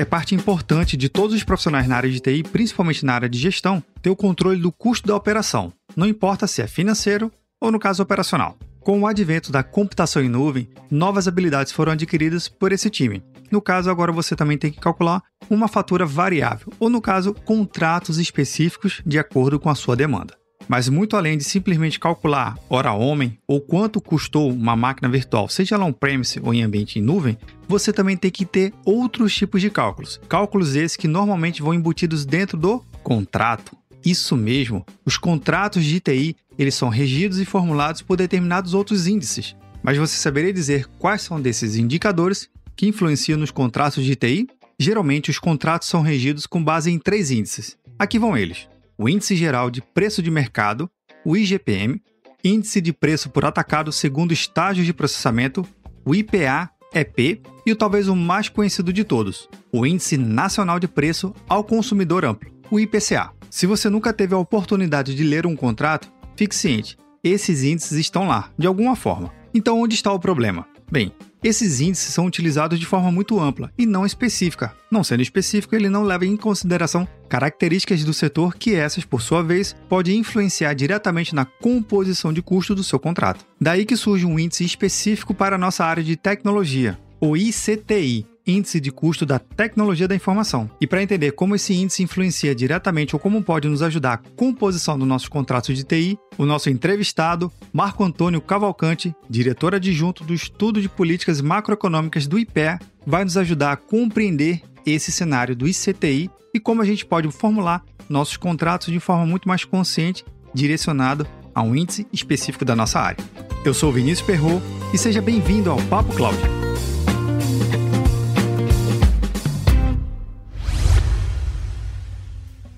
é 0.00 0.04
parte 0.04 0.34
importante 0.34 0.96
de 0.96 1.10
todos 1.10 1.36
os 1.36 1.44
profissionais 1.44 1.86
na 1.86 1.94
área 1.94 2.10
de 2.10 2.20
TI, 2.20 2.42
principalmente 2.42 3.04
na 3.04 3.12
área 3.12 3.28
de 3.28 3.38
gestão, 3.38 3.84
ter 4.00 4.08
o 4.08 4.16
controle 4.16 4.58
do 4.58 4.72
custo 4.72 5.06
da 5.06 5.14
operação, 5.14 5.70
não 5.94 6.06
importa 6.06 6.46
se 6.46 6.62
é 6.62 6.66
financeiro 6.66 7.30
ou 7.60 7.70
no 7.70 7.78
caso 7.78 8.02
operacional. 8.02 8.56
Com 8.80 9.02
o 9.02 9.06
advento 9.06 9.52
da 9.52 9.62
computação 9.62 10.22
em 10.22 10.28
nuvem, 10.28 10.70
novas 10.90 11.28
habilidades 11.28 11.70
foram 11.70 11.92
adquiridas 11.92 12.48
por 12.48 12.72
esse 12.72 12.88
time. 12.88 13.22
No 13.50 13.60
caso, 13.60 13.90
agora 13.90 14.10
você 14.10 14.34
também 14.34 14.56
tem 14.56 14.72
que 14.72 14.80
calcular 14.80 15.22
uma 15.50 15.68
fatura 15.68 16.06
variável, 16.06 16.72
ou 16.80 16.88
no 16.88 17.02
caso, 17.02 17.34
contratos 17.34 18.16
específicos 18.16 19.02
de 19.04 19.18
acordo 19.18 19.60
com 19.60 19.68
a 19.68 19.74
sua 19.74 19.94
demanda. 19.94 20.39
Mas 20.70 20.88
muito 20.88 21.16
além 21.16 21.36
de 21.36 21.42
simplesmente 21.42 21.98
calcular 21.98 22.56
hora 22.68 22.92
homem 22.92 23.36
ou 23.44 23.60
quanto 23.60 24.00
custou 24.00 24.48
uma 24.52 24.76
máquina 24.76 25.08
virtual, 25.08 25.48
seja 25.48 25.74
ela 25.74 25.84
on-premise 25.84 26.38
ou 26.40 26.54
em 26.54 26.62
ambiente 26.62 26.96
em 26.96 27.02
nuvem, 27.02 27.36
você 27.66 27.92
também 27.92 28.16
tem 28.16 28.30
que 28.30 28.44
ter 28.44 28.72
outros 28.84 29.34
tipos 29.34 29.60
de 29.60 29.68
cálculos. 29.68 30.20
Cálculos 30.28 30.76
esses 30.76 30.96
que 30.96 31.08
normalmente 31.08 31.60
vão 31.60 31.74
embutidos 31.74 32.24
dentro 32.24 32.56
do 32.56 32.84
contrato. 33.02 33.76
Isso 34.04 34.36
mesmo, 34.36 34.86
os 35.04 35.18
contratos 35.18 35.84
de 35.84 35.98
TI, 35.98 36.36
eles 36.56 36.76
são 36.76 36.88
regidos 36.88 37.40
e 37.40 37.44
formulados 37.44 38.00
por 38.00 38.16
determinados 38.16 38.72
outros 38.72 39.08
índices. 39.08 39.56
Mas 39.82 39.98
você 39.98 40.16
saberia 40.18 40.52
dizer 40.52 40.86
quais 41.00 41.22
são 41.22 41.40
desses 41.40 41.74
indicadores 41.74 42.48
que 42.76 42.86
influenciam 42.86 43.40
nos 43.40 43.50
contratos 43.50 44.04
de 44.04 44.14
TI? 44.14 44.46
Geralmente, 44.78 45.30
os 45.30 45.38
contratos 45.40 45.88
são 45.88 46.00
regidos 46.00 46.46
com 46.46 46.62
base 46.62 46.92
em 46.92 46.98
três 47.00 47.32
índices. 47.32 47.76
Aqui 47.98 48.20
vão 48.20 48.36
eles: 48.36 48.69
o 49.00 49.08
Índice 49.08 49.34
Geral 49.34 49.70
de 49.70 49.80
Preço 49.80 50.22
de 50.22 50.30
Mercado, 50.30 50.90
o 51.24 51.34
IGPM, 51.34 52.02
Índice 52.44 52.82
de 52.82 52.92
Preço 52.92 53.30
por 53.30 53.46
Atacado 53.46 53.90
segundo 53.90 54.30
estágios 54.30 54.84
de 54.84 54.92
processamento, 54.92 55.66
o 56.04 56.14
IPA-EP 56.14 57.40
e 57.64 57.72
o 57.72 57.76
talvez 57.76 58.08
o 58.08 58.14
mais 58.14 58.50
conhecido 58.50 58.92
de 58.92 59.02
todos, 59.02 59.48
o 59.72 59.86
Índice 59.86 60.18
Nacional 60.18 60.78
de 60.78 60.86
Preço 60.86 61.34
ao 61.48 61.64
Consumidor 61.64 62.26
Amplo, 62.26 62.52
o 62.70 62.78
IPCA. 62.78 63.32
Se 63.48 63.66
você 63.66 63.88
nunca 63.88 64.12
teve 64.12 64.34
a 64.34 64.38
oportunidade 64.38 65.14
de 65.14 65.24
ler 65.24 65.46
um 65.46 65.56
contrato, 65.56 66.12
fique 66.36 66.54
ciente, 66.54 66.98
esses 67.24 67.62
índices 67.64 67.92
estão 67.92 68.28
lá, 68.28 68.50
de 68.58 68.66
alguma 68.66 68.94
forma. 68.94 69.32
Então, 69.54 69.80
onde 69.80 69.94
está 69.94 70.12
o 70.12 70.20
problema? 70.20 70.66
Bem, 70.92 71.10
esses 71.42 71.80
índices 71.80 72.12
são 72.12 72.26
utilizados 72.26 72.78
de 72.78 72.86
forma 72.86 73.10
muito 73.10 73.40
ampla 73.40 73.72
e 73.78 73.86
não 73.86 74.04
específica. 74.04 74.74
Não 74.90 75.02
sendo 75.02 75.22
específico, 75.22 75.74
ele 75.74 75.88
não 75.88 76.02
leva 76.02 76.26
em 76.26 76.36
consideração 76.36 77.08
características 77.28 78.04
do 78.04 78.12
setor 78.12 78.56
que 78.56 78.74
essas, 78.74 79.04
por 79.04 79.22
sua 79.22 79.42
vez, 79.42 79.74
podem 79.88 80.18
influenciar 80.18 80.74
diretamente 80.74 81.34
na 81.34 81.44
composição 81.44 82.32
de 82.32 82.42
custo 82.42 82.74
do 82.74 82.84
seu 82.84 82.98
contrato. 82.98 83.44
Daí 83.60 83.86
que 83.86 83.96
surge 83.96 84.26
um 84.26 84.38
índice 84.38 84.64
específico 84.64 85.32
para 85.32 85.56
a 85.56 85.58
nossa 85.58 85.84
área 85.84 86.02
de 86.02 86.16
tecnologia, 86.16 86.98
o 87.20 87.36
ICTI, 87.36 88.26
Índice 88.46 88.80
de 88.80 88.90
Custo 88.90 89.26
da 89.26 89.38
Tecnologia 89.38 90.08
da 90.08 90.14
Informação. 90.14 90.68
E 90.80 90.86
para 90.86 91.02
entender 91.02 91.32
como 91.32 91.54
esse 91.54 91.74
índice 91.74 92.02
influencia 92.02 92.54
diretamente 92.54 93.14
ou 93.14 93.20
como 93.20 93.42
pode 93.42 93.68
nos 93.68 93.82
ajudar 93.82 94.14
a 94.14 94.30
composição 94.34 94.98
do 94.98 95.04
nosso 95.04 95.30
contrato 95.30 95.72
de 95.74 95.84
TI, 95.84 96.18
o 96.38 96.46
nosso 96.46 96.70
entrevistado, 96.70 97.52
Marco 97.72 98.02
Antônio 98.02 98.40
Cavalcante, 98.40 99.14
diretor 99.28 99.74
adjunto 99.74 100.24
do 100.24 100.32
Estudo 100.32 100.80
de 100.80 100.88
Políticas 100.88 101.40
Macroeconômicas 101.40 102.26
do 102.26 102.38
IPEA, 102.38 102.78
vai 103.06 103.22
nos 103.22 103.36
ajudar 103.36 103.72
a 103.72 103.76
compreender 103.76 104.62
esse 104.86 105.12
cenário 105.12 105.54
do 105.54 105.68
ICTI 105.68 106.30
e 106.54 106.58
como 106.58 106.82
a 106.82 106.84
gente 106.84 107.04
pode 107.04 107.30
formular 107.30 107.84
nossos 108.08 108.36
contratos 108.36 108.88
de 108.88 108.98
forma 108.98 109.26
muito 109.26 109.46
mais 109.46 109.64
consciente, 109.64 110.24
direcionado 110.52 111.26
a 111.54 111.62
um 111.62 111.76
índice 111.76 112.06
específico 112.12 112.64
da 112.64 112.74
nossa 112.74 112.98
área. 112.98 113.24
Eu 113.64 113.74
sou 113.74 113.92
Vinícius 113.92 114.26
Perro 114.26 114.60
e 114.92 114.98
seja 114.98 115.20
bem-vindo 115.20 115.70
ao 115.70 115.80
Papo 115.82 116.12
Cloud. 116.14 116.59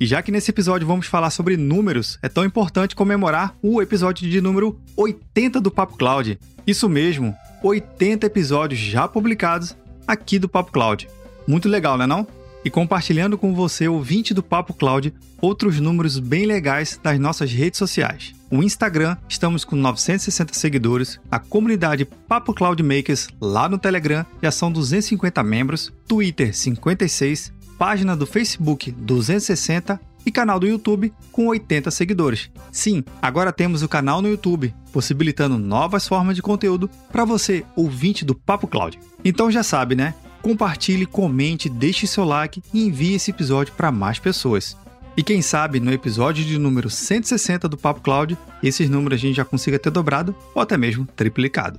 E 0.02 0.06
já 0.06 0.20
que 0.20 0.32
nesse 0.32 0.50
episódio 0.50 0.84
vamos 0.84 1.06
falar 1.06 1.30
sobre 1.30 1.56
números, 1.56 2.18
é 2.20 2.28
tão 2.28 2.44
importante 2.44 2.96
comemorar 2.96 3.54
o 3.62 3.80
episódio 3.80 4.28
de 4.28 4.40
número 4.40 4.76
80 4.96 5.60
do 5.60 5.70
Papo 5.70 5.96
Cloud. 5.96 6.40
Isso 6.66 6.88
mesmo, 6.88 7.32
80 7.62 8.26
episódios 8.26 8.80
já 8.80 9.06
publicados 9.06 9.76
aqui 10.04 10.40
do 10.40 10.48
Papo 10.48 10.72
Cloud. 10.72 11.08
Muito 11.46 11.68
legal, 11.68 11.96
né 11.96 12.04
não? 12.04 12.26
E 12.64 12.68
compartilhando 12.68 13.38
com 13.38 13.54
você, 13.54 13.86
ouvinte 13.86 14.34
do 14.34 14.42
Papo 14.42 14.74
Cloud, 14.74 15.14
outros 15.40 15.78
números 15.78 16.18
bem 16.18 16.46
legais 16.46 16.98
das 17.00 17.20
nossas 17.20 17.52
redes 17.52 17.78
sociais. 17.78 18.34
O 18.50 18.60
Instagram, 18.60 19.16
estamos 19.28 19.64
com 19.64 19.76
960 19.76 20.52
seguidores. 20.52 21.20
A 21.30 21.38
comunidade 21.38 22.04
Papo 22.04 22.52
Cloud 22.52 22.82
Makers, 22.82 23.28
lá 23.40 23.68
no 23.68 23.78
Telegram, 23.78 24.26
já 24.42 24.50
são 24.50 24.72
250 24.72 25.44
membros. 25.44 25.92
Twitter, 26.08 26.52
56 26.52 27.61
página 27.78 28.16
do 28.16 28.26
Facebook 28.26 28.90
260 28.90 30.00
e 30.24 30.30
canal 30.30 30.60
do 30.60 30.66
YouTube 30.66 31.12
com 31.30 31.48
80 31.48 31.90
seguidores. 31.90 32.50
Sim, 32.70 33.04
agora 33.20 33.52
temos 33.52 33.82
o 33.82 33.88
canal 33.88 34.22
no 34.22 34.28
YouTube, 34.28 34.74
possibilitando 34.92 35.58
novas 35.58 36.06
formas 36.06 36.36
de 36.36 36.42
conteúdo 36.42 36.88
para 37.10 37.24
você, 37.24 37.64
ouvinte 37.76 38.24
do 38.24 38.34
Papo 38.34 38.66
Cloud. 38.66 38.98
Então 39.24 39.50
já 39.50 39.62
sabe, 39.62 39.94
né? 39.94 40.14
Compartilhe, 40.40 41.06
comente, 41.06 41.68
deixe 41.68 42.06
seu 42.06 42.24
like 42.24 42.62
e 42.72 42.84
envie 42.86 43.14
esse 43.14 43.30
episódio 43.30 43.72
para 43.74 43.92
mais 43.92 44.18
pessoas. 44.18 44.76
E 45.16 45.22
quem 45.22 45.42
sabe 45.42 45.78
no 45.78 45.92
episódio 45.92 46.44
de 46.44 46.58
número 46.58 46.88
160 46.88 47.68
do 47.68 47.76
Papo 47.76 48.00
Cloud, 48.00 48.36
esses 48.62 48.88
números 48.88 49.18
a 49.18 49.20
gente 49.20 49.36
já 49.36 49.44
consiga 49.44 49.78
ter 49.78 49.90
dobrado 49.90 50.34
ou 50.54 50.62
até 50.62 50.76
mesmo 50.76 51.06
triplicado. 51.14 51.78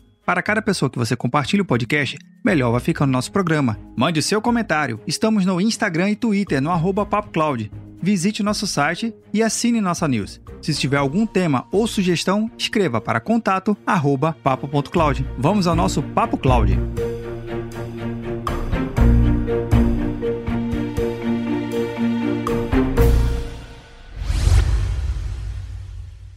Para 0.25 0.43
cada 0.43 0.61
pessoa 0.61 0.89
que 0.89 0.99
você 0.99 1.15
compartilha 1.15 1.63
o 1.63 1.65
podcast, 1.65 2.17
melhor 2.45 2.71
vai 2.71 2.79
ficando 2.79 3.09
o 3.09 3.11
nosso 3.11 3.31
programa. 3.31 3.79
Mande 3.97 4.19
o 4.19 4.23
seu 4.23 4.39
comentário. 4.39 4.99
Estamos 5.07 5.45
no 5.45 5.59
Instagram 5.59 6.11
e 6.11 6.15
Twitter, 6.15 6.61
no 6.61 6.69
arroba 6.69 7.05
PapoCloud. 7.05 7.71
Visite 7.99 8.43
nosso 8.43 8.67
site 8.67 9.13
e 9.33 9.41
assine 9.41 9.81
nossa 9.81 10.07
news. 10.07 10.39
Se 10.61 10.75
tiver 10.75 10.97
algum 10.97 11.25
tema 11.25 11.67
ou 11.71 11.87
sugestão, 11.87 12.51
escreva 12.55 13.01
para 13.01 13.19
contato 13.19 13.75
arroba 13.85 14.37
papo.cloud. 14.43 15.25
Vamos 15.39 15.65
ao 15.65 15.75
nosso 15.75 16.03
Papo 16.03 16.37
Cloud. 16.37 16.77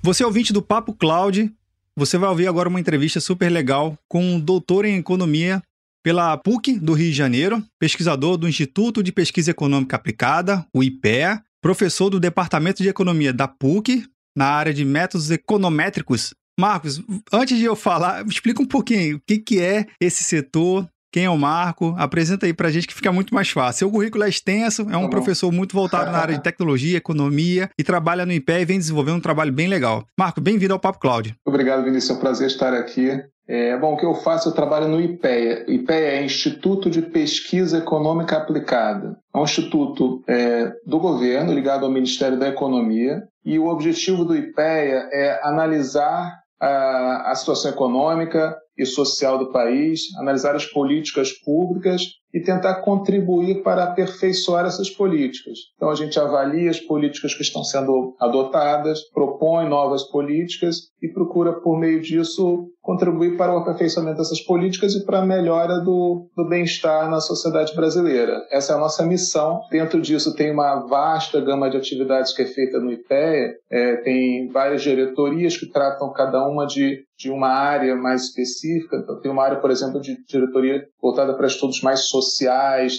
Você 0.03 0.23
é 0.23 0.27
ouvinte 0.27 0.53
do 0.53 0.61
Papo 0.61 0.93
Cloud, 0.93 1.51
você 1.97 2.19
vai 2.19 2.29
ouvir 2.29 2.49
agora 2.49 2.69
uma 2.69 2.81
entrevista 2.81 3.21
super 3.21 3.51
legal 3.51 3.97
com 4.09 4.23
um 4.23 4.41
doutor 4.41 4.85
em 4.85 4.97
economia 4.97 5.63
pela 6.05 6.37
PUC 6.37 6.79
do 6.79 6.93
Rio 6.93 7.11
de 7.11 7.17
Janeiro, 7.17 7.65
pesquisador 7.79 8.37
do 8.37 8.49
Instituto 8.49 9.03
de 9.03 9.13
Pesquisa 9.13 9.53
Econômica 9.53 9.97
Aplicada, 9.97 10.67
o 10.75 10.83
IPEA, 10.83 11.43
professor 11.63 12.11
do 12.11 12.21
Departamento 12.21 12.83
de 12.83 12.89
Economia 12.89 13.33
da 13.33 13.49
PUC, 13.49 14.05
na 14.37 14.47
área 14.47 14.75
de 14.75 14.85
métodos 14.85 15.31
econométricos. 15.31 16.35
Marcos, 16.61 17.03
antes 17.33 17.57
de 17.57 17.65
eu 17.65 17.75
falar, 17.75 18.25
explica 18.29 18.63
um 18.63 18.67
pouquinho 18.67 19.17
o 19.17 19.21
que, 19.27 19.39
que 19.39 19.61
é 19.61 19.87
esse 20.01 20.23
setor, 20.23 20.87
quem 21.15 21.27
é 21.27 21.31
o 21.31 21.39
Marco? 21.39 21.95
Apresenta 21.97 22.45
aí 22.45 22.53
pra 22.53 22.73
gente 22.73 22.89
que 22.89 22.95
fica 22.95 23.13
muito 23.13 23.33
mais 23.33 23.49
fácil. 23.49 23.79
Seu 23.79 23.91
currículo 23.93 24.25
é 24.25 24.29
extenso, 24.29 24.83
é 24.91 24.97
um 24.97 25.05
tá 25.05 25.11
professor 25.11 25.53
muito 25.53 25.73
voltado 25.73 26.11
na 26.11 26.19
área 26.19 26.35
de 26.35 26.43
tecnologia, 26.43 26.97
economia 26.99 27.71
e 27.79 27.85
trabalha 27.85 28.27
no 28.27 28.33
IPE 28.33 28.63
e 28.63 28.65
vem 28.65 28.79
desenvolvendo 28.79 29.19
um 29.19 29.21
trabalho 29.21 29.53
bem 29.53 29.69
legal. 29.69 30.05
Marco, 30.19 30.41
bem-vindo 30.41 30.73
ao 30.73 30.81
Papo 30.81 30.99
Cloud. 30.99 31.33
Obrigado, 31.47 31.85
Vinícius. 31.85 32.11
É 32.11 32.15
um 32.15 32.21
prazer 32.21 32.49
estar 32.49 32.75
aqui. 32.75 33.23
É, 33.47 33.79
bom, 33.79 33.95
o 33.95 33.97
que 33.97 34.05
eu 34.05 34.17
faço? 34.17 34.49
Eu 34.49 34.55
trabalho 34.55 34.89
no 34.89 35.01
IPEA. 35.01 35.71
IPEA 35.71 36.15
é 36.15 36.25
Instituto 36.25 36.91
de 36.91 37.01
Pesquisa 37.01 37.79
Econômica 37.79 38.37
Aplicada. 38.37 39.17
É 39.33 39.39
um 39.39 39.45
instituto 39.45 40.21
é, 40.27 40.73
do 40.85 40.99
governo 40.99 41.55
ligado 41.55 41.87
ao 41.87 41.93
Ministério 41.93 42.37
da 42.37 42.49
Economia 42.49 43.23
e 43.45 43.57
o 43.57 43.69
objetivo 43.69 44.25
do 44.25 44.35
IPEA 44.35 45.09
é 45.13 45.41
analisar 45.45 46.41
a, 46.61 47.31
a 47.31 47.35
situação 47.37 47.71
econômica 47.71 48.57
e 48.77 48.85
social 48.85 49.39
do 49.39 49.53
país, 49.53 50.01
analisar 50.19 50.55
as 50.55 50.67
políticas 50.67 51.33
públicas 51.33 52.03
e 52.35 52.41
tentar 52.41 52.83
contribuir 52.83 53.63
para 53.63 53.85
aperfeiçoar 53.85 54.67
essas 54.67 54.91
políticas. 54.91 55.57
Então 55.77 55.89
a 55.89 55.95
gente 55.95 56.19
avalia 56.19 56.69
as 56.69 56.81
políticas 56.81 57.33
que 57.33 57.43
estão 57.43 57.63
sendo 57.63 58.17
adotadas, 58.21 59.09
propõe 59.11 59.69
novas 59.69 60.03
políticas 60.11 60.89
e 61.01 61.09
procura 61.09 61.53
por 61.53 61.79
meio 61.79 62.03
disso 62.03 62.69
contribuir 62.85 63.39
para 63.39 63.55
o 63.55 63.59
aperfeiçoamento 63.59 64.19
dessas 64.19 64.43
políticas 64.43 64.95
e 64.95 65.05
para 65.07 65.21
a 65.21 65.27
melhora 65.27 65.81
do, 65.81 66.29
do 66.37 66.47
bem-estar 66.47 67.11
na 67.11 67.19
sociedade 67.19 67.75
brasileira. 67.75 68.43
Essa 68.51 68.75
é 68.75 68.77
a 68.77 68.79
nossa 68.79 69.07
missão. 69.07 69.61
Dentro 69.71 70.03
disso 70.03 70.35
tem 70.35 70.53
uma 70.53 70.87
vasta 70.87 71.41
gama 71.41 71.71
de 71.71 71.79
atividades 71.79 72.35
que 72.35 72.43
é 72.43 72.47
feita 72.47 72.79
no 72.79 72.93
IPEA, 72.93 73.55
é, 73.71 73.97
tem 73.97 74.49
várias 74.49 74.83
diretorias 74.83 75.57
que 75.57 75.71
tratam 75.71 76.13
cada 76.13 76.47
uma 76.47 76.67
de, 76.67 77.03
de 77.19 77.31
uma 77.31 77.49
área 77.49 77.97
mais 77.97 78.25
específica. 78.25 78.97
Então, 78.97 79.19
tem 79.19 79.31
uma 79.31 79.45
área, 79.45 79.61
por 79.61 79.71
exemplo, 79.71 79.99
de 79.99 80.17
diretoria 80.29 80.85
voltada 81.01 81.35
para 81.35 81.47
estudos 81.47 81.81
mais 81.81 82.01
sociais, 82.01 82.24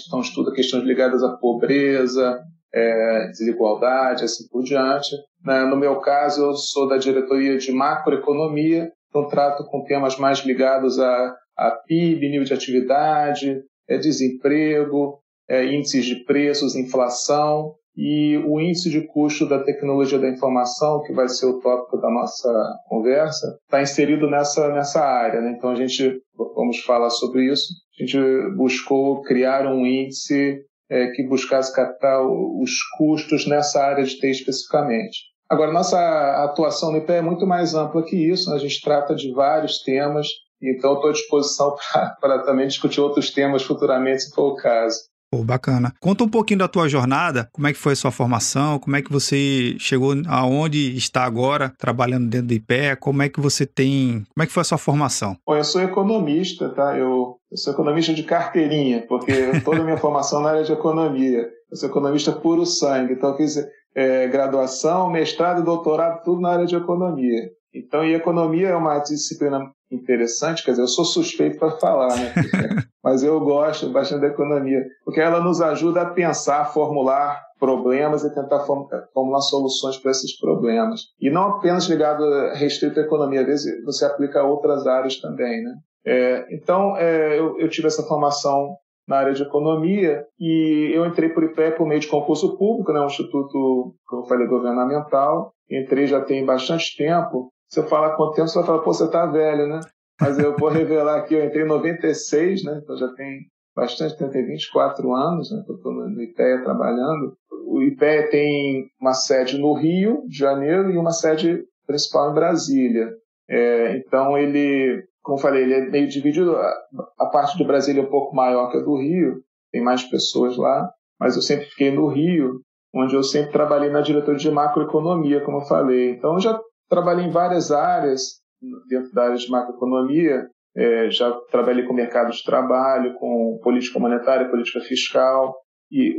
então 0.06 0.20
estuda 0.20 0.52
questões 0.52 0.84
ligadas 0.84 1.22
à 1.22 1.36
pobreza, 1.36 2.40
é, 2.72 3.28
desigualdade, 3.28 4.24
assim 4.24 4.48
por 4.48 4.62
diante. 4.62 5.10
Né? 5.44 5.64
No 5.64 5.76
meu 5.76 6.00
caso, 6.00 6.44
eu 6.44 6.54
sou 6.54 6.88
da 6.88 6.98
diretoria 6.98 7.56
de 7.56 7.72
macroeconomia, 7.72 8.90
então 9.08 9.28
trato 9.28 9.64
com 9.64 9.84
temas 9.84 10.18
mais 10.18 10.40
ligados 10.40 10.98
a, 10.98 11.34
a 11.56 11.70
PIB, 11.86 12.28
nível 12.28 12.44
de 12.44 12.54
atividade, 12.54 13.62
é, 13.88 13.98
desemprego, 13.98 15.18
é, 15.48 15.64
índices 15.64 16.04
de 16.04 16.24
preços, 16.24 16.74
inflação 16.74 17.74
e 17.96 18.36
o 18.46 18.60
índice 18.60 18.90
de 18.90 19.06
custo 19.06 19.48
da 19.48 19.62
tecnologia 19.62 20.18
da 20.18 20.28
informação, 20.28 21.02
que 21.02 21.14
vai 21.14 21.28
ser 21.28 21.46
o 21.46 21.58
tópico 21.60 21.98
da 21.98 22.10
nossa 22.10 22.48
conversa, 22.88 23.58
está 23.64 23.80
inserido 23.80 24.28
nessa, 24.28 24.68
nessa 24.68 25.00
área. 25.00 25.40
Né? 25.40 25.54
Então 25.56 25.70
a 25.70 25.74
gente, 25.74 26.20
vamos 26.54 26.80
falar 26.80 27.08
sobre 27.08 27.50
isso, 27.50 27.72
a 27.98 28.02
gente 28.04 28.18
buscou 28.56 29.22
criar 29.22 29.66
um 29.66 29.86
índice 29.86 30.58
é, 30.90 31.06
que 31.12 31.26
buscasse 31.26 31.74
captar 31.74 32.20
os 32.22 32.70
custos 32.98 33.46
nessa 33.46 33.82
área 33.82 34.04
de 34.04 34.18
TI 34.18 34.30
especificamente. 34.30 35.18
Agora, 35.48 35.72
nossa 35.72 35.98
atuação 36.44 36.90
no 36.90 36.98
IPE 36.98 37.12
é 37.12 37.22
muito 37.22 37.46
mais 37.46 37.74
ampla 37.74 38.02
que 38.02 38.16
isso, 38.16 38.50
né? 38.50 38.56
a 38.56 38.58
gente 38.58 38.82
trata 38.82 39.14
de 39.14 39.32
vários 39.32 39.82
temas, 39.82 40.26
então 40.60 40.94
estou 40.94 41.10
à 41.10 41.12
disposição 41.12 41.74
para 42.20 42.42
também 42.42 42.66
discutir 42.66 43.00
outros 43.00 43.30
temas 43.30 43.62
futuramente, 43.62 44.24
se 44.24 44.34
for 44.34 44.52
o 44.52 44.56
caso. 44.56 44.98
Pô, 45.30 45.42
bacana. 45.42 45.92
Conta 46.00 46.24
um 46.24 46.28
pouquinho 46.28 46.60
da 46.60 46.68
tua 46.68 46.88
jornada, 46.88 47.48
como 47.52 47.66
é 47.66 47.72
que 47.72 47.78
foi 47.78 47.94
a 47.94 47.96
sua 47.96 48.12
formação, 48.12 48.78
como 48.78 48.96
é 48.96 49.02
que 49.02 49.12
você 49.12 49.76
chegou 49.78 50.14
aonde 50.28 50.96
está 50.96 51.24
agora, 51.24 51.72
trabalhando 51.78 52.28
dentro 52.28 52.48
do 52.48 52.54
IPE, 52.54 52.96
como 53.00 53.22
é 53.22 53.28
que 53.28 53.40
você 53.40 53.66
tem, 53.66 54.24
como 54.34 54.42
é 54.42 54.46
que 54.46 54.52
foi 54.52 54.60
a 54.60 54.64
sua 54.64 54.78
formação? 54.78 55.36
Bom, 55.44 55.56
eu 55.56 55.64
sou 55.64 55.82
economista, 55.82 56.68
tá? 56.68 56.96
Eu, 56.96 57.38
eu 57.50 57.56
sou 57.56 57.72
economista 57.72 58.14
de 58.14 58.22
carteirinha, 58.22 59.04
porque 59.08 59.32
toda 59.64 59.80
a 59.80 59.84
minha 59.84 59.96
formação 59.96 60.40
na 60.40 60.50
área 60.50 60.64
de 60.64 60.72
economia. 60.72 61.48
Eu 61.70 61.76
sou 61.76 61.88
economista 61.88 62.30
puro 62.30 62.64
sangue, 62.64 63.14
então 63.14 63.30
eu 63.30 63.36
fiz 63.36 63.56
é, 63.96 64.28
graduação, 64.28 65.10
mestrado, 65.10 65.64
doutorado, 65.64 66.22
tudo 66.22 66.40
na 66.40 66.50
área 66.50 66.66
de 66.66 66.76
economia. 66.76 67.50
Então, 67.76 68.04
e 68.04 68.14
economia 68.14 68.68
é 68.68 68.76
uma 68.76 68.98
disciplina 68.98 69.70
interessante, 69.90 70.64
quer 70.64 70.72
dizer, 70.72 70.82
eu 70.82 70.88
sou 70.88 71.04
suspeito 71.04 71.58
para 71.58 71.72
falar, 71.72 72.16
né? 72.16 72.32
Mas 73.04 73.22
eu 73.22 73.38
gosto 73.40 73.90
bastante 73.90 74.22
da 74.22 74.28
economia, 74.28 74.84
porque 75.04 75.20
ela 75.20 75.40
nos 75.40 75.60
ajuda 75.60 76.02
a 76.02 76.10
pensar, 76.10 76.72
formular 76.72 77.40
problemas 77.58 78.24
e 78.24 78.34
tentar 78.34 78.66
formular 79.14 79.40
soluções 79.40 79.96
para 79.96 80.10
esses 80.10 80.36
problemas. 80.38 81.02
E 81.20 81.30
não 81.30 81.56
apenas 81.56 81.86
ligado 81.86 82.24
restrito 82.54 82.98
à 82.98 83.02
economia, 83.02 83.42
às 83.42 83.46
vezes 83.46 83.84
você 83.84 84.04
aplica 84.04 84.40
a 84.40 84.44
outras 84.46 84.86
áreas 84.86 85.20
também, 85.20 85.62
né? 85.62 85.74
É, 86.04 86.46
então, 86.54 86.96
é, 86.96 87.38
eu, 87.38 87.58
eu, 87.58 87.68
tive 87.68 87.88
essa 87.88 88.02
formação 88.02 88.76
na 89.08 89.18
área 89.18 89.32
de 89.32 89.42
economia 89.42 90.24
e 90.38 90.92
eu 90.94 91.04
entrei 91.04 91.28
por 91.28 91.42
IPE 91.42 91.72
por 91.76 91.86
meio 91.86 92.00
de 92.00 92.06
concurso 92.08 92.56
público, 92.56 92.92
né, 92.92 93.00
um 93.00 93.06
instituto, 93.06 93.94
como 94.06 94.22
eu 94.22 94.26
falei, 94.26 94.46
governamental. 94.46 95.52
Entrei 95.68 96.06
já 96.06 96.20
tem 96.20 96.44
bastante 96.44 96.96
tempo 96.96 97.50
se 97.76 97.80
eu 97.80 97.86
falar 97.88 98.16
quanto 98.16 98.36
tempo, 98.36 98.48
você 98.48 98.58
vai 98.58 98.66
falar, 98.66 98.78
pô, 98.78 98.94
você 98.94 99.10
tá 99.10 99.26
velho, 99.26 99.66
né? 99.66 99.80
Mas 100.18 100.38
eu 100.38 100.56
vou 100.56 100.70
revelar 100.70 101.18
aqui, 101.18 101.34
eu 101.34 101.44
entrei 101.44 101.62
em 101.62 101.68
96, 101.68 102.64
né? 102.64 102.80
Então 102.82 102.96
já 102.96 103.08
tem 103.08 103.40
bastante 103.76 104.16
tem 104.16 104.46
24 104.46 105.12
anos, 105.12 105.52
né? 105.52 105.62
Eu 105.68 105.74
estou 105.74 105.92
no 105.92 106.22
IPEA 106.22 106.64
trabalhando. 106.64 107.36
O 107.66 107.82
IPEA 107.82 108.30
tem 108.30 108.86
uma 108.98 109.12
sede 109.12 109.58
no 109.58 109.74
Rio 109.74 110.26
de 110.26 110.38
Janeiro 110.38 110.90
e 110.90 110.96
uma 110.96 111.10
sede 111.10 111.64
principal 111.86 112.30
em 112.30 112.34
Brasília. 112.34 113.10
É, 113.46 113.98
então 113.98 114.38
ele, 114.38 115.04
como 115.22 115.36
eu 115.36 115.42
falei, 115.42 115.64
ele 115.64 115.74
é 115.74 115.90
meio 115.90 116.08
dividido. 116.08 116.56
A 116.56 117.26
parte 117.26 117.58
do 117.58 117.66
Brasília 117.66 118.00
é 118.00 118.06
um 118.06 118.10
pouco 118.10 118.34
maior 118.34 118.70
que 118.70 118.78
a 118.78 118.80
do 118.80 118.96
Rio, 118.96 119.42
tem 119.70 119.84
mais 119.84 120.02
pessoas 120.02 120.56
lá, 120.56 120.90
mas 121.20 121.36
eu 121.36 121.42
sempre 121.42 121.66
fiquei 121.66 121.90
no 121.90 122.06
Rio, 122.06 122.62
onde 122.94 123.14
eu 123.14 123.22
sempre 123.22 123.52
trabalhei 123.52 123.90
na 123.90 124.00
diretoria 124.00 124.38
de 124.38 124.50
macroeconomia, 124.50 125.42
como 125.42 125.58
eu 125.58 125.66
falei. 125.66 126.12
Então 126.12 126.40
já 126.40 126.58
Trabalhei 126.88 127.26
em 127.26 127.30
várias 127.30 127.70
áreas, 127.70 128.40
dentro 128.88 129.12
da 129.12 129.24
área 129.24 129.36
de 129.36 129.50
macroeconomia, 129.50 130.48
é, 130.76 131.10
já 131.10 131.32
trabalhei 131.50 131.84
com 131.84 131.94
mercado 131.94 132.30
de 132.30 132.44
trabalho, 132.44 133.14
com 133.14 133.58
política 133.62 133.98
monetária, 133.98 134.50
política 134.50 134.80
fiscal, 134.80 135.56
e 135.90 136.14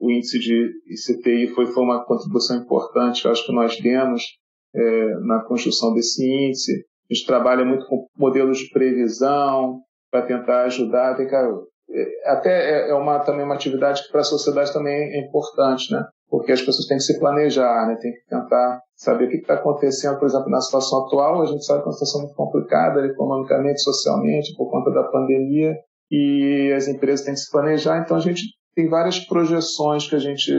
o 0.00 0.10
índice 0.10 0.38
de 0.38 0.70
ICTI 0.86 1.48
foi, 1.48 1.66
foi 1.66 1.82
uma 1.82 2.04
contribuição 2.04 2.56
importante, 2.56 3.24
eu 3.24 3.30
acho 3.30 3.46
que 3.46 3.52
nós 3.52 3.78
demos 3.80 4.22
é, 4.74 5.14
na 5.20 5.40
construção 5.44 5.92
desse 5.94 6.24
índice. 6.24 6.84
A 7.10 7.14
gente 7.14 7.26
trabalha 7.26 7.64
muito 7.64 7.86
com 7.86 8.06
modelos 8.16 8.58
de 8.58 8.70
previsão 8.70 9.80
para 10.10 10.26
tentar 10.26 10.64
ajudar. 10.64 11.14
Tem 11.14 11.28
que, 11.28 11.34
é, 11.34 12.30
até 12.30 12.50
é, 12.50 12.90
é 12.90 12.94
uma, 12.94 13.20
também 13.20 13.44
uma 13.44 13.54
atividade 13.54 14.02
que 14.02 14.10
para 14.10 14.22
a 14.22 14.24
sociedade 14.24 14.72
também 14.72 14.94
é 14.94 15.20
importante, 15.20 15.92
né? 15.92 16.04
Porque 16.32 16.50
as 16.50 16.62
pessoas 16.62 16.86
têm 16.86 16.96
que 16.96 17.02
se 17.02 17.20
planejar, 17.20 17.86
né? 17.86 17.98
tem 18.00 18.10
que 18.10 18.24
tentar 18.26 18.80
saber 18.96 19.26
o 19.26 19.28
que 19.28 19.36
está 19.36 19.52
acontecendo, 19.52 20.18
por 20.18 20.24
exemplo, 20.24 20.48
na 20.48 20.62
situação 20.62 21.04
atual. 21.04 21.42
A 21.42 21.44
gente 21.44 21.62
sabe 21.62 21.82
que 21.82 21.84
é 21.84 21.88
uma 21.88 21.92
situação 21.92 22.22
muito 22.22 22.34
complicada 22.34 23.06
economicamente, 23.06 23.82
socialmente, 23.82 24.56
por 24.56 24.70
conta 24.70 24.90
da 24.92 25.02
pandemia, 25.02 25.76
e 26.10 26.72
as 26.74 26.88
empresas 26.88 27.26
têm 27.26 27.34
que 27.34 27.40
se 27.40 27.50
planejar. 27.50 27.98
Então, 27.98 28.16
a 28.16 28.20
gente 28.20 28.44
tem 28.74 28.88
várias 28.88 29.18
projeções 29.18 30.08
que 30.08 30.16
a 30.16 30.18
gente 30.18 30.50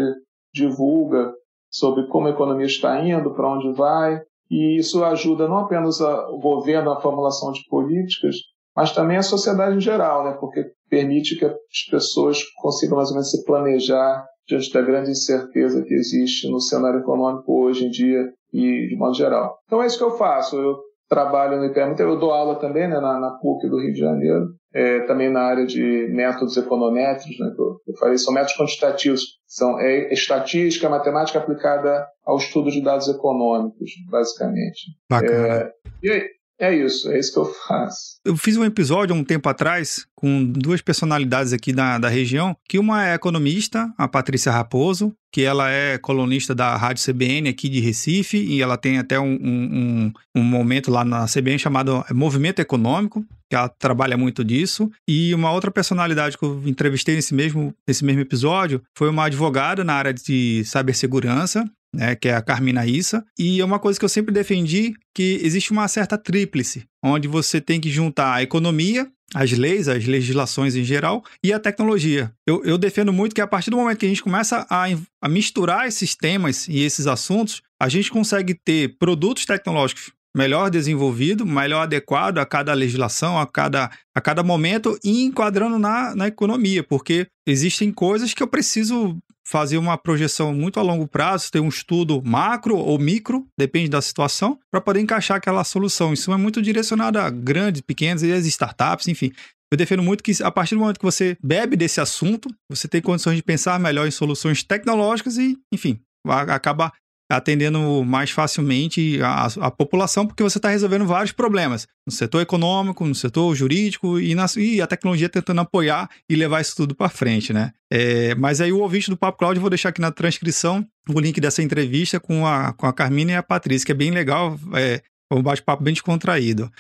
divulga 0.54 1.34
sobre 1.72 2.06
como 2.06 2.28
a 2.28 2.32
economia 2.32 2.68
está 2.68 3.04
indo, 3.04 3.34
para 3.34 3.52
onde 3.52 3.74
vai, 3.74 4.22
e 4.52 4.78
isso 4.78 5.04
ajuda 5.04 5.48
não 5.48 5.58
apenas 5.58 6.00
o 6.00 6.38
governo 6.38 6.94
na 6.94 7.02
formulação 7.02 7.52
de 7.52 7.62
políticas, 7.68 8.36
mas 8.76 8.92
também 8.92 9.18
a 9.18 9.24
sociedade 9.24 9.76
em 9.76 9.82
geral, 9.82 10.24
né? 10.24 10.38
porque 10.40 10.66
permite 10.88 11.36
que 11.36 11.46
as 11.46 11.56
pessoas 11.90 12.44
consigam 12.62 12.98
mais 12.98 13.10
ou 13.10 13.16
menos 13.16 13.32
se 13.32 13.44
planejar 13.44 14.24
diante 14.48 14.72
da 14.74 14.82
grande 14.82 15.12
incerteza 15.12 15.84
que 15.84 15.94
existe 15.94 16.50
no 16.50 16.60
cenário 16.60 17.00
econômico 17.00 17.64
hoje 17.64 17.86
em 17.86 17.90
dia 17.90 18.32
e 18.52 18.88
de 18.88 18.96
modo 18.96 19.16
geral. 19.16 19.58
Então 19.66 19.82
é 19.82 19.88
isso 19.88 19.98
que 19.98 20.04
eu 20.04 20.18
faço. 20.18 20.58
Eu 20.58 20.78
trabalho 21.10 21.58
no 21.58 21.66
IPM, 21.66 21.96
eu 22.00 22.18
dou 22.18 22.32
aula 22.32 22.60
também 22.60 22.88
né, 22.88 23.00
na, 23.00 23.20
na 23.20 23.32
PUC 23.32 23.70
do 23.70 23.80
Rio 23.80 23.94
de 23.94 24.00
Janeiro, 24.00 24.48
é, 24.74 25.02
também 25.02 25.32
na 25.32 25.42
área 25.42 25.66
de 25.66 26.08
métodos 26.12 26.58
econométricos, 26.58 27.38
né, 27.40 27.52
que 27.56 27.62
eu, 27.62 27.78
eu 27.88 27.98
falei, 28.00 28.18
são 28.18 28.34
métodos 28.34 28.58
quantitativos, 28.58 29.22
são 29.46 29.80
é, 29.80 30.12
estatística, 30.12 30.90
matemática 30.90 31.38
aplicada 31.38 32.08
ao 32.26 32.38
estudo 32.38 32.72
de 32.72 32.82
dados 32.82 33.08
econômicos, 33.08 33.92
basicamente. 34.10 34.92
Bacana. 35.10 35.48
É, 35.48 35.72
e 36.02 36.10
aí, 36.10 36.24
é 36.60 36.74
isso, 36.74 37.12
é 37.12 37.20
isso 37.20 37.34
que 37.34 37.40
eu 37.40 37.46
faço. 37.46 38.20
Eu 38.26 38.36
fiz 38.36 38.58
um 38.58 38.64
episódio 38.66 39.16
um 39.16 39.24
tempo 39.24 39.48
atrás 39.50 40.08
com 40.24 40.42
duas 40.46 40.82
personalidades 40.82 41.52
aqui 41.52 41.74
da, 41.74 41.98
da 41.98 42.08
região, 42.08 42.56
que 42.70 42.80
uma 42.80 43.06
é 43.06 43.14
economista, 43.14 43.94
a 43.98 44.08
Patrícia 44.08 44.54
Raposo, 44.54 45.14
que 45.30 45.42
ela 45.42 45.70
é 45.70 45.98
colunista 45.98 46.56
da 46.56 46.78
Rádio 46.78 47.04
CBN 47.04 47.50
aqui 47.50 47.68
de 47.68 47.82
Recife, 47.82 48.38
e 48.38 48.62
ela 48.62 48.78
tem 48.78 49.00
até 49.00 49.20
um, 49.20 49.34
um, 49.34 50.14
um 50.34 50.42
momento 50.42 50.90
lá 50.90 51.04
na 51.04 51.26
CBN 51.26 51.60
chamado 51.60 52.06
Movimento 52.14 52.60
Econômico, 52.60 53.26
que 53.50 53.56
ela 53.58 53.68
trabalha 53.68 54.16
muito 54.16 54.46
disso. 54.46 54.90
E 55.06 55.36
uma 55.36 55.52
outra 55.52 55.70
personalidade 55.70 56.38
que 56.38 56.46
eu 56.46 56.64
entrevistei 56.66 57.16
nesse 57.16 57.34
mesmo, 57.34 57.76
nesse 57.86 58.06
mesmo 58.06 58.22
episódio 58.22 58.82
foi 58.98 59.10
uma 59.10 59.26
advogada 59.26 59.84
na 59.84 59.94
área 59.94 60.14
de 60.14 60.64
cibersegurança, 60.64 61.70
né, 61.94 62.16
que 62.16 62.30
é 62.30 62.34
a 62.34 62.42
Carmina 62.42 62.86
Issa, 62.86 63.26
e 63.38 63.60
é 63.60 63.66
uma 63.66 63.78
coisa 63.78 64.00
que 64.00 64.06
eu 64.06 64.10
sempre 64.10 64.34
defendi 64.34 64.94
que 65.14 65.40
existe 65.44 65.72
uma 65.72 65.88
certa 65.90 66.18
tríplice, 66.18 66.86
onde 67.04 67.28
você 67.28 67.60
tem 67.60 67.82
que 67.82 67.90
juntar 67.90 68.34
a 68.34 68.42
economia, 68.42 69.12
as 69.34 69.52
leis, 69.52 69.88
as 69.88 70.06
legislações 70.06 70.76
em 70.76 70.84
geral 70.84 71.24
e 71.44 71.52
a 71.52 71.60
tecnologia. 71.60 72.32
Eu, 72.46 72.64
eu 72.64 72.78
defendo 72.78 73.12
muito 73.12 73.34
que 73.34 73.42
a 73.42 73.48
partir 73.48 73.70
do 73.70 73.78
momento 73.78 73.98
que 73.98 74.06
a 74.06 74.10
gente 74.10 74.24
começa 74.24 74.66
a, 74.70 74.86
a 75.22 75.30
misturar 75.30 75.88
esses 75.88 76.16
temas 76.16 76.68
e 76.68 76.82
esses 76.82 77.08
assuntos, 77.08 77.62
a 77.82 77.90
gente 77.90 78.12
consegue 78.12 78.54
ter 78.54 78.96
produtos 78.98 79.46
tecnológicos 79.46 80.12
melhor 80.36 80.70
desenvolvido, 80.70 81.46
melhor 81.46 81.84
adequado 81.84 82.40
a 82.40 82.46
cada 82.46 82.74
legislação, 82.74 83.38
a 83.38 83.46
cada, 83.46 83.92
a 84.16 84.22
cada 84.22 84.42
momento 84.42 84.98
e 85.04 85.24
enquadrando 85.24 85.78
na, 85.78 86.16
na 86.16 86.28
economia, 86.28 86.84
porque 86.84 87.28
existem 87.46 87.92
coisas 87.92 88.34
que 88.34 88.42
eu 88.42 88.48
preciso 88.48 89.18
fazer 89.54 89.78
uma 89.78 90.00
projeção 90.00 90.52
muito 90.52 90.80
a 90.80 90.84
longo 90.84 91.08
prazo, 91.08 91.52
ter 91.52 91.60
um 91.60 91.70
estudo 91.70 92.24
macro 92.26 92.76
ou 92.76 92.98
micro, 92.98 93.46
depende 93.56 93.88
da 93.88 94.02
situação, 94.02 94.60
para 94.72 94.82
poder 94.82 95.00
encaixar 95.00 95.38
aquela 95.38 95.64
solução. 95.64 96.12
Isso 96.12 96.34
é 96.34 96.38
muito 96.38 96.60
direcionado 96.60 97.20
a 97.20 97.30
grandes, 97.30 97.82
pequenas 97.82 98.24
e 98.24 98.32
as 98.32 98.48
startups, 98.48 99.08
enfim. 99.08 99.32
Eu 99.72 99.78
defendo 99.78 100.02
muito 100.02 100.24
que 100.24 100.32
a 100.42 100.50
partir 100.50 100.74
do 100.74 100.82
momento 100.82 100.98
que 100.98 101.06
você 101.06 101.38
bebe 101.40 101.76
desse 101.76 102.02
assunto, 102.02 102.50
você 102.68 102.88
tem 102.88 103.00
condições 103.00 103.36
de 103.36 103.44
pensar 103.44 103.80
melhor 103.80 104.08
em 104.08 104.12
soluções 104.12 104.64
tecnológicas 104.64 105.38
e, 105.38 105.56
enfim, 105.72 106.00
acaba 106.28 106.92
atendendo 107.30 108.04
mais 108.04 108.32
facilmente 108.32 109.20
a, 109.22 109.46
a 109.46 109.72
população, 109.72 110.26
porque 110.26 110.44
você 110.44 110.58
está 110.58 110.70
resolvendo 110.70 111.06
vários 111.06 111.32
problemas 111.32 111.88
no 112.06 112.12
setor 112.12 112.42
econômico, 112.42 113.06
no 113.06 113.16
setor 113.16 113.56
jurídico 113.56 114.20
e, 114.20 114.36
na, 114.36 114.46
e 114.58 114.82
a 114.82 114.88
tecnologia 114.88 115.30
tentando 115.30 115.62
apoiar 115.62 116.10
e 116.30 116.36
levar 116.36 116.62
isso 116.62 116.76
tudo 116.76 116.96
para 116.96 117.10
frente, 117.10 117.54
né? 117.54 117.72
É, 117.92 118.36
mas 118.36 118.62
aí 118.62 118.72
o 118.72 118.80
ouvinte 118.80 119.10
do 119.10 119.18
Papo 119.18 119.38
Cloud, 119.38 119.56
eu 119.56 119.62
vou 119.62 119.70
deixar 119.70 119.90
aqui 119.90 120.02
na 120.02 120.12
transcrição 120.12 120.86
o 121.10 121.20
link 121.20 121.40
dessa 121.40 121.62
entrevista 121.62 122.20
com 122.20 122.46
a, 122.46 122.74
com 122.74 122.86
a 122.86 122.94
Carmina 122.94 123.32
e 123.32 123.36
a 123.36 123.44
Patrícia, 123.44 123.86
que 123.86 123.92
é 123.92 123.96
bem 123.96 124.12
legal, 124.12 124.60
é 124.76 125.02
um 125.32 125.42
bate-papo 125.42 125.84
bem 125.84 125.94
descontraído. 125.94 126.72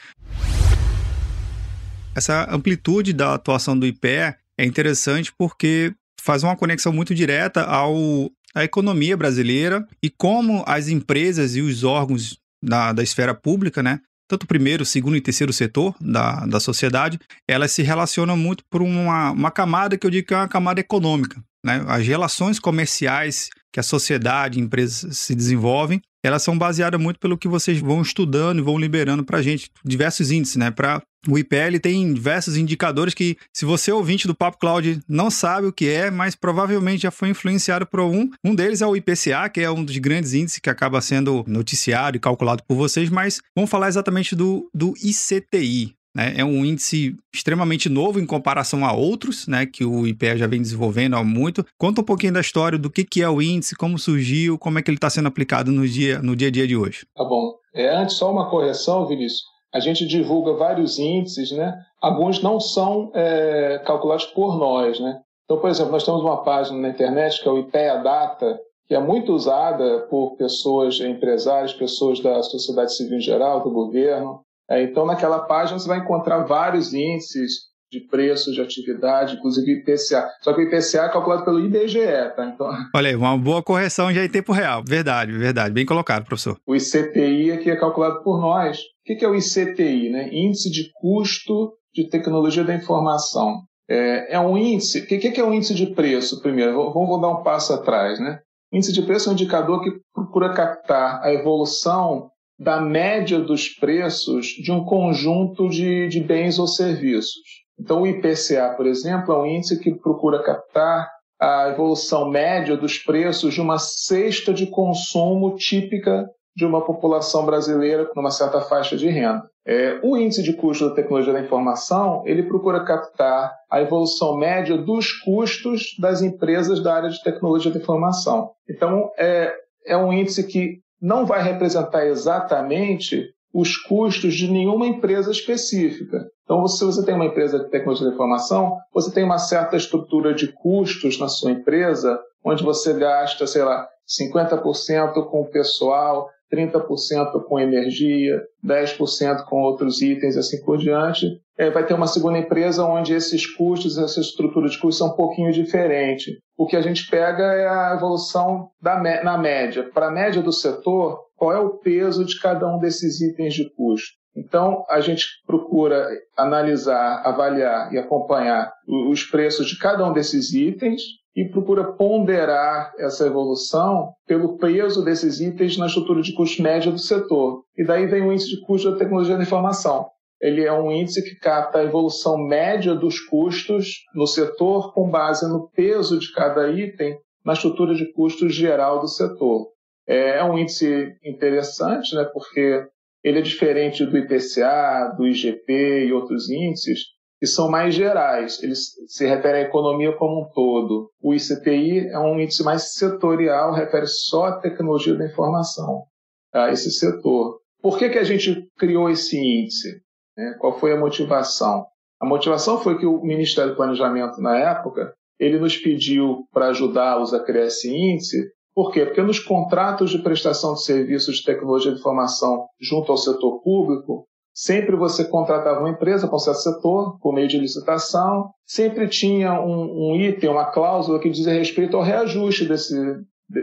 Essa 2.15 2.47
amplitude 2.53 3.11
da 3.11 3.33
atuação 3.33 3.77
do 3.77 3.87
IPE 3.87 4.35
é 4.57 4.65
interessante 4.65 5.33
porque 5.35 5.93
faz 6.23 6.41
uma 6.43 6.55
conexão 6.55 6.93
muito 6.93 7.13
direta 7.13 7.63
ao, 7.63 8.31
à 8.55 8.63
economia 8.63 9.17
brasileira 9.17 9.85
e 10.01 10.09
como 10.09 10.63
as 10.65 10.87
empresas 10.87 11.55
e 11.55 11.61
os 11.61 11.83
órgãos 11.83 12.37
da, 12.63 12.93
da 12.93 13.03
esfera 13.03 13.33
pública, 13.33 13.83
né, 13.83 13.99
tanto 14.27 14.43
o 14.43 14.47
primeiro, 14.47 14.85
segundo 14.85 15.17
e 15.17 15.21
terceiro 15.21 15.51
setor 15.51 15.93
da, 15.99 16.45
da 16.45 16.59
sociedade, 16.59 17.19
elas 17.47 17.71
se 17.71 17.83
relacionam 17.83 18.37
muito 18.37 18.63
por 18.71 18.81
uma, 18.81 19.31
uma 19.31 19.51
camada 19.51 19.97
que 19.97 20.07
eu 20.07 20.11
digo 20.11 20.27
que 20.27 20.33
é 20.33 20.37
uma 20.37 20.47
camada 20.47 20.79
econômica. 20.79 21.43
Né? 21.63 21.83
As 21.87 22.05
relações 22.07 22.57
comerciais 22.57 23.49
que 23.71 23.79
a 23.79 23.83
sociedade 23.83 24.57
e 24.57 24.61
empresas 24.61 25.17
se 25.17 25.35
desenvolvem, 25.35 26.01
elas 26.23 26.41
são 26.41 26.57
baseadas 26.57 26.99
muito 27.01 27.19
pelo 27.19 27.37
que 27.37 27.47
vocês 27.47 27.79
vão 27.79 28.01
estudando 28.01 28.59
e 28.59 28.61
vão 28.61 28.77
liberando 28.77 29.25
para 29.25 29.39
a 29.39 29.41
gente, 29.41 29.69
diversos 29.83 30.31
índices, 30.31 30.55
né? 30.55 30.71
Para 30.71 31.01
o 31.27 31.37
IPL 31.37 31.79
tem 31.81 32.13
diversos 32.13 32.57
indicadores 32.57 33.13
que, 33.13 33.37
se 33.53 33.65
você 33.65 33.91
ouvinte 33.91 34.27
do 34.27 34.35
Papo 34.35 34.57
Cloud, 34.57 34.99
não 35.07 35.29
sabe 35.29 35.67
o 35.67 35.73
que 35.73 35.87
é, 35.87 36.11
mas 36.11 36.35
provavelmente 36.35 37.03
já 37.03 37.11
foi 37.11 37.29
influenciado 37.29 37.85
por 37.85 38.01
um. 38.01 38.29
Um 38.43 38.53
deles 38.53 38.81
é 38.81 38.87
o 38.87 38.95
IPCA, 38.95 39.49
que 39.49 39.61
é 39.61 39.71
um 39.71 39.83
dos 39.83 39.97
grandes 39.97 40.33
índices 40.33 40.59
que 40.59 40.69
acaba 40.69 41.01
sendo 41.01 41.43
noticiado 41.47 42.17
e 42.17 42.19
calculado 42.19 42.63
por 42.67 42.75
vocês, 42.75 43.09
mas 43.09 43.41
vamos 43.55 43.69
falar 43.69 43.87
exatamente 43.87 44.35
do, 44.35 44.69
do 44.73 44.93
ICTI, 45.01 45.95
né? 46.15 46.33
É 46.37 46.45
um 46.45 46.63
índice 46.63 47.15
extremamente 47.33 47.89
novo 47.89 48.19
em 48.19 48.25
comparação 48.25 48.85
a 48.85 48.93
outros, 48.93 49.47
né, 49.47 49.65
que 49.65 49.83
o 49.83 50.05
IPE 50.05 50.37
já 50.37 50.47
vem 50.47 50.61
desenvolvendo 50.61 51.15
há 51.15 51.23
muito. 51.23 51.65
Conta 51.77 52.01
um 52.01 52.03
pouquinho 52.03 52.33
da 52.33 52.41
história 52.41 52.77
do 52.77 52.89
que, 52.89 53.03
que 53.03 53.21
é 53.23 53.29
o 53.29 53.41
índice, 53.41 53.75
como 53.75 53.97
surgiu, 53.97 54.57
como 54.57 54.77
é 54.77 54.83
que 54.83 54.91
ele 54.91 54.97
está 54.97 55.09
sendo 55.09 55.27
aplicado 55.27 55.71
no 55.71 55.87
dia, 55.87 56.21
no 56.21 56.35
dia 56.35 56.49
a 56.49 56.51
dia 56.51 56.67
de 56.67 56.77
hoje. 56.77 57.05
Tá 57.15 57.23
bom. 57.23 57.55
É, 57.73 57.95
antes, 57.95 58.17
só 58.17 58.31
uma 58.31 58.49
correção, 58.49 59.07
Vinícius. 59.07 59.52
A 59.73 59.79
gente 59.79 60.05
divulga 60.05 60.53
vários 60.53 60.99
índices, 60.99 61.51
né? 61.51 61.81
Alguns 62.01 62.41
não 62.41 62.59
são 62.59 63.11
é, 63.13 63.81
calculados 63.85 64.25
por 64.25 64.57
nós, 64.57 64.99
né? 64.99 65.19
Então, 65.45 65.59
por 65.59 65.69
exemplo, 65.69 65.91
nós 65.91 66.05
temos 66.05 66.21
uma 66.21 66.43
página 66.43 66.79
na 66.79 66.89
internet 66.89 67.41
que 67.41 67.47
é 67.47 67.51
o 67.51 67.57
IPEA 67.57 67.97
Data, 67.97 68.59
que 68.87 68.95
é 68.95 68.99
muito 68.99 69.33
usada 69.33 70.01
por 70.09 70.35
pessoas, 70.37 70.99
empresários, 70.99 71.73
pessoas 71.73 72.19
da 72.21 72.43
sociedade 72.43 72.93
civil 72.95 73.17
em 73.17 73.21
geral, 73.21 73.61
do 73.61 73.71
governo, 73.71 74.43
é, 74.69 74.81
então, 74.81 75.05
naquela 75.05 75.39
página 75.39 75.77
você 75.77 75.87
vai 75.87 75.99
encontrar 75.99 76.43
vários 76.43 76.93
índices 76.93 77.72
de 77.93 77.99
preços 77.99 78.55
de 78.55 78.61
atividade, 78.61 79.35
inclusive 79.35 79.71
IPCA. 79.71 80.27
Só 80.41 80.51
que 80.51 80.61
o 80.61 80.63
IPCA 80.63 81.03
é 81.03 81.09
calculado 81.09 81.45
pelo 81.45 81.59
IBGE, 81.59 82.33
tá? 82.35 82.51
Então... 82.53 82.67
Olha 82.95 83.09
aí, 83.09 83.15
uma 83.15 83.37
boa 83.37 83.61
correção 83.61 84.11
já 84.11 84.25
em 84.25 84.29
tempo 84.29 84.51
real. 84.51 84.83
Verdade, 84.85 85.31
verdade. 85.31 85.73
Bem 85.73 85.85
colocado, 85.85 86.25
professor. 86.25 86.57
O 86.65 86.75
ICTI 86.75 87.51
aqui 87.51 87.69
é 87.69 87.75
calculado 87.75 88.23
por 88.23 88.41
nós. 88.41 88.79
O 88.79 88.81
que 89.03 89.23
é 89.23 89.29
o 89.29 89.35
ICTI? 89.35 90.09
Né? 90.09 90.29
Índice 90.33 90.71
de 90.71 90.91
Custo 90.93 91.73
de 91.93 92.09
Tecnologia 92.09 92.63
da 92.63 92.73
Informação. 92.73 93.61
É, 93.87 94.33
é 94.33 94.39
um 94.39 94.57
índice... 94.57 95.01
O 95.01 95.05
que 95.05 95.39
é 95.39 95.43
um 95.43 95.53
índice 95.53 95.75
de 95.75 95.87
preço, 95.87 96.41
primeiro? 96.41 96.91
Vamos 96.91 97.21
dar 97.21 97.29
um 97.29 97.43
passo 97.43 97.73
atrás, 97.73 98.19
né? 98.19 98.39
O 98.71 98.77
índice 98.77 98.91
de 98.91 99.03
preço 99.03 99.29
é 99.29 99.31
um 99.31 99.33
indicador 99.33 99.83
que 99.83 99.91
procura 100.11 100.51
captar 100.51 101.21
a 101.23 101.31
evolução 101.31 102.31
da 102.57 102.79
média 102.79 103.39
dos 103.39 103.69
preços 103.69 104.47
de 104.47 104.71
um 104.71 104.83
conjunto 104.83 105.69
de, 105.69 106.07
de 106.07 106.19
bens 106.19 106.57
ou 106.57 106.67
serviços. 106.67 107.62
Então, 107.79 108.01
o 108.01 108.07
IPCA, 108.07 108.73
por 108.75 108.85
exemplo, 108.85 109.33
é 109.33 109.37
um 109.37 109.45
índice 109.45 109.79
que 109.79 109.93
procura 109.93 110.43
captar 110.43 111.09
a 111.39 111.69
evolução 111.69 112.29
média 112.29 112.77
dos 112.77 112.97
preços 112.97 113.53
de 113.53 113.61
uma 113.61 113.77
cesta 113.77 114.53
de 114.53 114.67
consumo 114.67 115.55
típica 115.55 116.25
de 116.55 116.65
uma 116.65 116.85
população 116.85 117.45
brasileira 117.45 118.09
numa 118.15 118.31
certa 118.31 118.61
faixa 118.61 118.95
de 118.95 119.09
renda. 119.09 119.43
É, 119.65 119.99
o 120.03 120.15
índice 120.15 120.43
de 120.43 120.53
custo 120.53 120.89
da 120.89 120.95
tecnologia 120.95 121.33
da 121.33 121.39
informação 121.39 122.21
ele 122.25 122.43
procura 122.43 122.83
captar 122.83 123.51
a 123.71 123.81
evolução 123.81 124.37
média 124.37 124.77
dos 124.77 125.11
custos 125.11 125.95
das 125.99 126.21
empresas 126.21 126.81
da 126.81 126.93
área 126.93 127.09
de 127.09 127.21
tecnologia 127.23 127.71
da 127.71 127.79
informação. 127.79 128.51
Então, 128.69 129.09
é, 129.17 129.53
é 129.87 129.97
um 129.97 130.13
índice 130.13 130.45
que 130.45 130.79
não 131.01 131.25
vai 131.25 131.41
representar 131.41 132.05
exatamente 132.05 133.32
os 133.53 133.77
custos 133.77 134.33
de 134.33 134.49
nenhuma 134.49 134.87
empresa 134.87 135.29
específica. 135.29 136.25
Então, 136.43 136.67
se 136.67 136.83
você 136.83 137.05
tem 137.05 137.13
uma 137.13 137.27
empresa 137.27 137.59
de 137.59 137.69
tecnologia 137.69 138.07
de 138.07 138.13
informação, 138.13 138.77
você 138.91 139.13
tem 139.13 139.23
uma 139.23 139.37
certa 139.37 139.77
estrutura 139.77 140.33
de 140.33 140.51
custos 140.51 141.19
na 141.19 141.27
sua 141.27 141.51
empresa, 141.51 142.19
onde 142.43 142.63
você 142.63 142.93
gasta, 142.93 143.45
sei 143.45 143.63
lá, 143.63 143.87
50% 144.07 145.29
com 145.29 145.41
o 145.41 145.49
pessoal, 145.49 146.27
30% 146.53 147.43
com 147.47 147.59
energia, 147.59 148.41
10% 148.63 149.45
com 149.45 149.61
outros 149.61 150.01
itens, 150.01 150.37
assim 150.37 150.63
por 150.63 150.77
diante. 150.77 151.25
É, 151.57 151.69
vai 151.69 151.85
ter 151.85 151.93
uma 151.93 152.07
segunda 152.07 152.37
empresa 152.37 152.85
onde 152.85 153.13
esses 153.13 153.45
custos, 153.55 153.97
essa 153.97 154.19
estrutura 154.19 154.67
de 154.69 154.77
custos 154.77 154.97
são 154.97 155.07
um 155.07 155.15
pouquinho 155.15 155.51
diferente. 155.51 156.39
O 156.57 156.67
que 156.67 156.75
a 156.75 156.81
gente 156.81 157.09
pega 157.09 157.43
é 157.43 157.67
a 157.67 157.95
evolução 157.95 158.69
da, 158.81 158.99
na 159.23 159.37
média. 159.37 159.89
Para 159.93 160.07
a 160.07 160.11
média 160.11 160.41
do 160.41 160.51
setor, 160.51 161.19
qual 161.35 161.51
é 161.51 161.59
o 161.59 161.77
peso 161.77 162.23
de 162.25 162.39
cada 162.39 162.67
um 162.67 162.79
desses 162.79 163.21
itens 163.21 163.53
de 163.53 163.69
custo? 163.75 164.13
Então, 164.35 164.83
a 164.89 164.99
gente 164.99 165.25
procura 165.45 166.07
analisar, 166.37 167.21
avaliar 167.23 167.93
e 167.93 167.97
acompanhar 167.99 168.71
os 169.11 169.23
preços 169.23 169.67
de 169.67 169.77
cada 169.77 170.07
um 170.07 170.13
desses 170.13 170.53
itens 170.53 171.01
e 171.35 171.45
procura 171.45 171.93
ponderar 171.93 172.93
essa 172.97 173.25
evolução 173.25 174.13
pelo 174.27 174.57
peso 174.57 175.03
desses 175.03 175.39
itens 175.39 175.77
na 175.77 175.87
estrutura 175.87 176.21
de 176.21 176.33
custo 176.33 176.61
média 176.61 176.91
do 176.91 176.99
setor. 176.99 177.63
E 177.75 177.83
daí 177.83 178.05
vem 178.05 178.21
o 178.21 178.31
índice 178.31 178.49
de 178.49 178.61
custo 178.61 178.91
da 178.91 178.97
tecnologia 178.97 179.35
da 179.35 179.43
informação. 179.43 180.07
Ele 180.39 180.63
é 180.63 180.73
um 180.73 180.91
índice 180.91 181.23
que 181.23 181.39
capta 181.39 181.79
a 181.79 181.83
evolução 181.83 182.37
média 182.37 182.93
dos 182.93 183.19
custos 183.19 184.03
no 184.13 184.27
setor 184.27 184.93
com 184.93 185.09
base 185.09 185.47
no 185.47 185.69
peso 185.69 186.19
de 186.19 186.31
cada 186.33 186.69
item 186.69 187.17
na 187.43 187.53
estrutura 187.53 187.95
de 187.95 188.11
custos 188.13 188.53
geral 188.53 188.99
do 188.99 189.07
setor. 189.07 189.67
É, 190.07 190.39
é 190.39 190.43
um 190.43 190.57
índice 190.57 191.15
interessante, 191.23 192.13
né, 192.15 192.25
porque 192.33 192.85
ele 193.23 193.39
é 193.39 193.41
diferente 193.41 194.05
do 194.05 194.17
IPCA, 194.17 195.15
do 195.17 195.25
IGP 195.25 196.07
e 196.07 196.13
outros 196.13 196.49
índices, 196.49 196.99
que 197.43 197.47
são 197.47 197.69
mais 197.69 197.93
gerais, 197.93 198.63
eles 198.63 198.93
se 199.05 199.27
referem 199.27 199.63
à 199.63 199.67
economia 199.67 200.15
como 200.15 200.43
um 200.43 200.49
todo. 200.53 201.11
O 201.21 201.33
ICTI 201.33 202.07
é 202.07 202.17
um 202.17 202.39
índice 202.39 202.63
mais 202.63 202.93
setorial, 202.93 203.73
refere 203.73 204.07
só 204.07 204.45
à 204.45 204.61
tecnologia 204.61 205.13
da 205.13 205.25
informação, 205.25 206.05
a 206.53 206.71
esse 206.71 206.89
setor. 206.89 207.59
Por 207.81 207.99
que, 207.99 208.07
que 208.07 208.17
a 208.17 208.23
gente 208.23 208.65
criou 208.77 209.09
esse 209.09 209.37
índice? 209.37 210.01
Né? 210.37 210.55
Qual 210.57 210.79
foi 210.79 210.93
a 210.93 210.97
motivação? 210.97 211.85
A 212.17 212.25
motivação 212.25 212.79
foi 212.79 212.97
que 212.97 213.05
o 213.05 213.21
Ministério 213.21 213.71
do 213.71 213.75
Planejamento, 213.75 214.39
na 214.39 214.57
época, 214.57 215.13
ele 215.37 215.59
nos 215.59 215.75
pediu 215.75 216.45
para 216.49 216.69
ajudá-los 216.69 217.33
a 217.33 217.43
criar 217.43 217.65
esse 217.65 217.93
índice. 217.93 218.53
Por 218.73 218.93
quê? 218.93 219.05
Porque 219.05 219.21
nos 219.21 219.39
contratos 219.39 220.11
de 220.11 220.19
prestação 220.19 220.75
de 220.75 220.85
serviços 220.85 221.39
de 221.39 221.43
tecnologia 221.43 221.91
de 221.91 221.99
informação 221.99 222.67
junto 222.79 223.11
ao 223.11 223.17
setor 223.17 223.61
público, 223.61 224.25
Sempre 224.53 224.95
você 224.95 225.25
contratava 225.25 225.79
uma 225.79 225.89
empresa 225.89 226.27
com 226.27 226.37
certo 226.37 226.59
setor, 226.59 227.17
por 227.19 227.33
meio 227.33 227.47
de 227.47 227.57
licitação, 227.57 228.51
sempre 228.65 229.07
tinha 229.07 229.59
um, 229.59 230.11
um 230.11 230.15
item, 230.15 230.49
uma 230.49 230.71
cláusula 230.71 231.19
que 231.19 231.29
dizia 231.29 231.53
respeito 231.53 231.97
ao 231.97 232.03
reajuste 232.03 232.65
desse, 232.65 232.95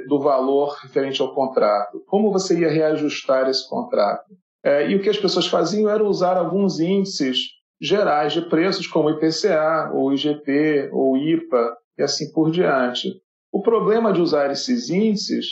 do 0.08 0.20
valor 0.20 0.76
referente 0.82 1.22
ao 1.22 1.32
contrato. 1.32 2.02
Como 2.06 2.32
você 2.32 2.58
ia 2.58 2.68
reajustar 2.68 3.48
esse 3.48 3.68
contrato? 3.68 4.34
É, 4.64 4.90
e 4.90 4.96
o 4.96 5.00
que 5.00 5.08
as 5.08 5.16
pessoas 5.16 5.46
faziam 5.46 5.88
era 5.88 6.04
usar 6.04 6.36
alguns 6.36 6.80
índices 6.80 7.38
gerais 7.80 8.32
de 8.32 8.42
preços, 8.42 8.86
como 8.86 9.10
IPCA, 9.10 9.92
ou 9.94 10.12
IGP, 10.12 10.90
ou 10.92 11.16
IPA, 11.16 11.76
e 11.98 12.02
assim 12.02 12.32
por 12.32 12.50
diante. 12.50 13.14
O 13.52 13.62
problema 13.62 14.12
de 14.12 14.20
usar 14.20 14.50
esses 14.50 14.90
índices 14.90 15.46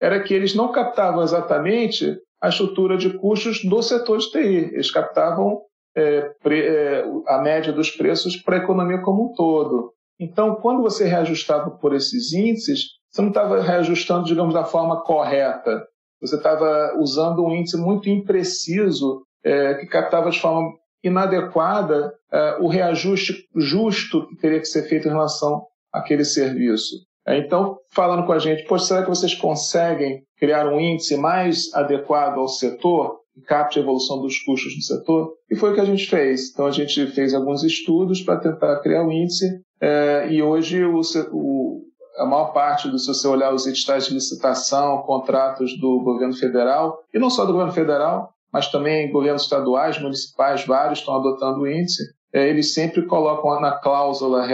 era 0.00 0.22
que 0.22 0.32
eles 0.32 0.54
não 0.54 0.72
captavam 0.72 1.22
exatamente 1.22 2.16
a 2.44 2.48
estrutura 2.50 2.98
de 2.98 3.10
custos 3.18 3.64
do 3.64 3.82
setor 3.82 4.18
de 4.18 4.30
TI. 4.30 4.74
Eles 4.74 4.90
captavam 4.90 5.62
é, 5.96 6.20
pre, 6.42 6.60
é, 6.60 7.02
a 7.26 7.38
média 7.38 7.72
dos 7.72 7.90
preços 7.90 8.36
para 8.36 8.56
a 8.56 8.62
economia 8.62 9.00
como 9.00 9.30
um 9.30 9.32
todo. 9.32 9.94
Então, 10.20 10.56
quando 10.56 10.82
você 10.82 11.06
reajustava 11.06 11.70
por 11.70 11.94
esses 11.94 12.34
índices, 12.34 12.82
você 13.10 13.22
não 13.22 13.30
estava 13.30 13.62
reajustando, 13.62 14.26
digamos, 14.26 14.52
da 14.52 14.62
forma 14.62 15.02
correta. 15.02 15.86
Você 16.20 16.36
estava 16.36 16.94
usando 16.98 17.42
um 17.42 17.50
índice 17.50 17.78
muito 17.78 18.10
impreciso 18.10 19.22
é, 19.42 19.74
que 19.74 19.86
captava 19.86 20.28
de 20.28 20.38
forma 20.38 20.70
inadequada 21.02 22.12
é, 22.30 22.58
o 22.60 22.68
reajuste 22.68 23.48
justo 23.56 24.26
que 24.26 24.36
teria 24.36 24.60
que 24.60 24.66
ser 24.66 24.82
feito 24.86 25.08
em 25.08 25.12
relação 25.12 25.64
àquele 25.90 26.26
serviço. 26.26 26.96
É, 27.26 27.38
então, 27.38 27.78
falando 27.90 28.26
com 28.26 28.32
a 28.32 28.38
gente, 28.38 28.64
Poxa, 28.64 28.84
será 28.86 29.02
que 29.02 29.08
vocês 29.08 29.34
conseguem 29.34 30.22
criar 30.38 30.68
um 30.68 30.78
índice 30.78 31.16
mais 31.16 31.72
adequado 31.72 32.38
ao 32.38 32.48
setor, 32.48 33.20
que 33.32 33.40
capte 33.40 33.78
a 33.78 33.82
evolução 33.82 34.20
dos 34.20 34.38
custos 34.40 34.76
no 34.76 34.82
setor? 34.82 35.32
E 35.50 35.56
foi 35.56 35.72
o 35.72 35.74
que 35.74 35.80
a 35.80 35.86
gente 35.86 36.06
fez. 36.06 36.50
Então, 36.52 36.66
a 36.66 36.70
gente 36.70 37.06
fez 37.08 37.32
alguns 37.34 37.64
estudos 37.64 38.20
para 38.20 38.38
tentar 38.38 38.80
criar 38.80 39.02
o 39.02 39.08
um 39.08 39.12
índice, 39.12 39.46
é, 39.80 40.28
e 40.30 40.42
hoje 40.42 40.84
o, 40.84 41.00
o, 41.32 41.82
a 42.18 42.26
maior 42.26 42.52
parte 42.52 42.88
do, 42.88 42.98
se 42.98 43.06
você 43.06 43.26
olhar 43.26 43.54
os 43.54 43.66
editais 43.66 44.06
de 44.06 44.14
licitação, 44.14 45.02
contratos 45.02 45.78
do 45.78 46.02
governo 46.02 46.34
federal, 46.36 46.98
e 47.12 47.18
não 47.18 47.30
só 47.30 47.44
do 47.44 47.52
governo 47.52 47.72
federal, 47.72 48.30
mas 48.52 48.70
também 48.70 49.10
governos 49.10 49.42
estaduais, 49.42 50.00
municipais, 50.00 50.64
vários 50.64 51.00
estão 51.00 51.16
adotando 51.16 51.60
o 51.60 51.68
índice, 51.68 52.04
é, 52.32 52.48
eles 52.48 52.74
sempre 52.74 53.06
colocam 53.06 53.60
na 53.60 53.72
cláusula 53.72 54.46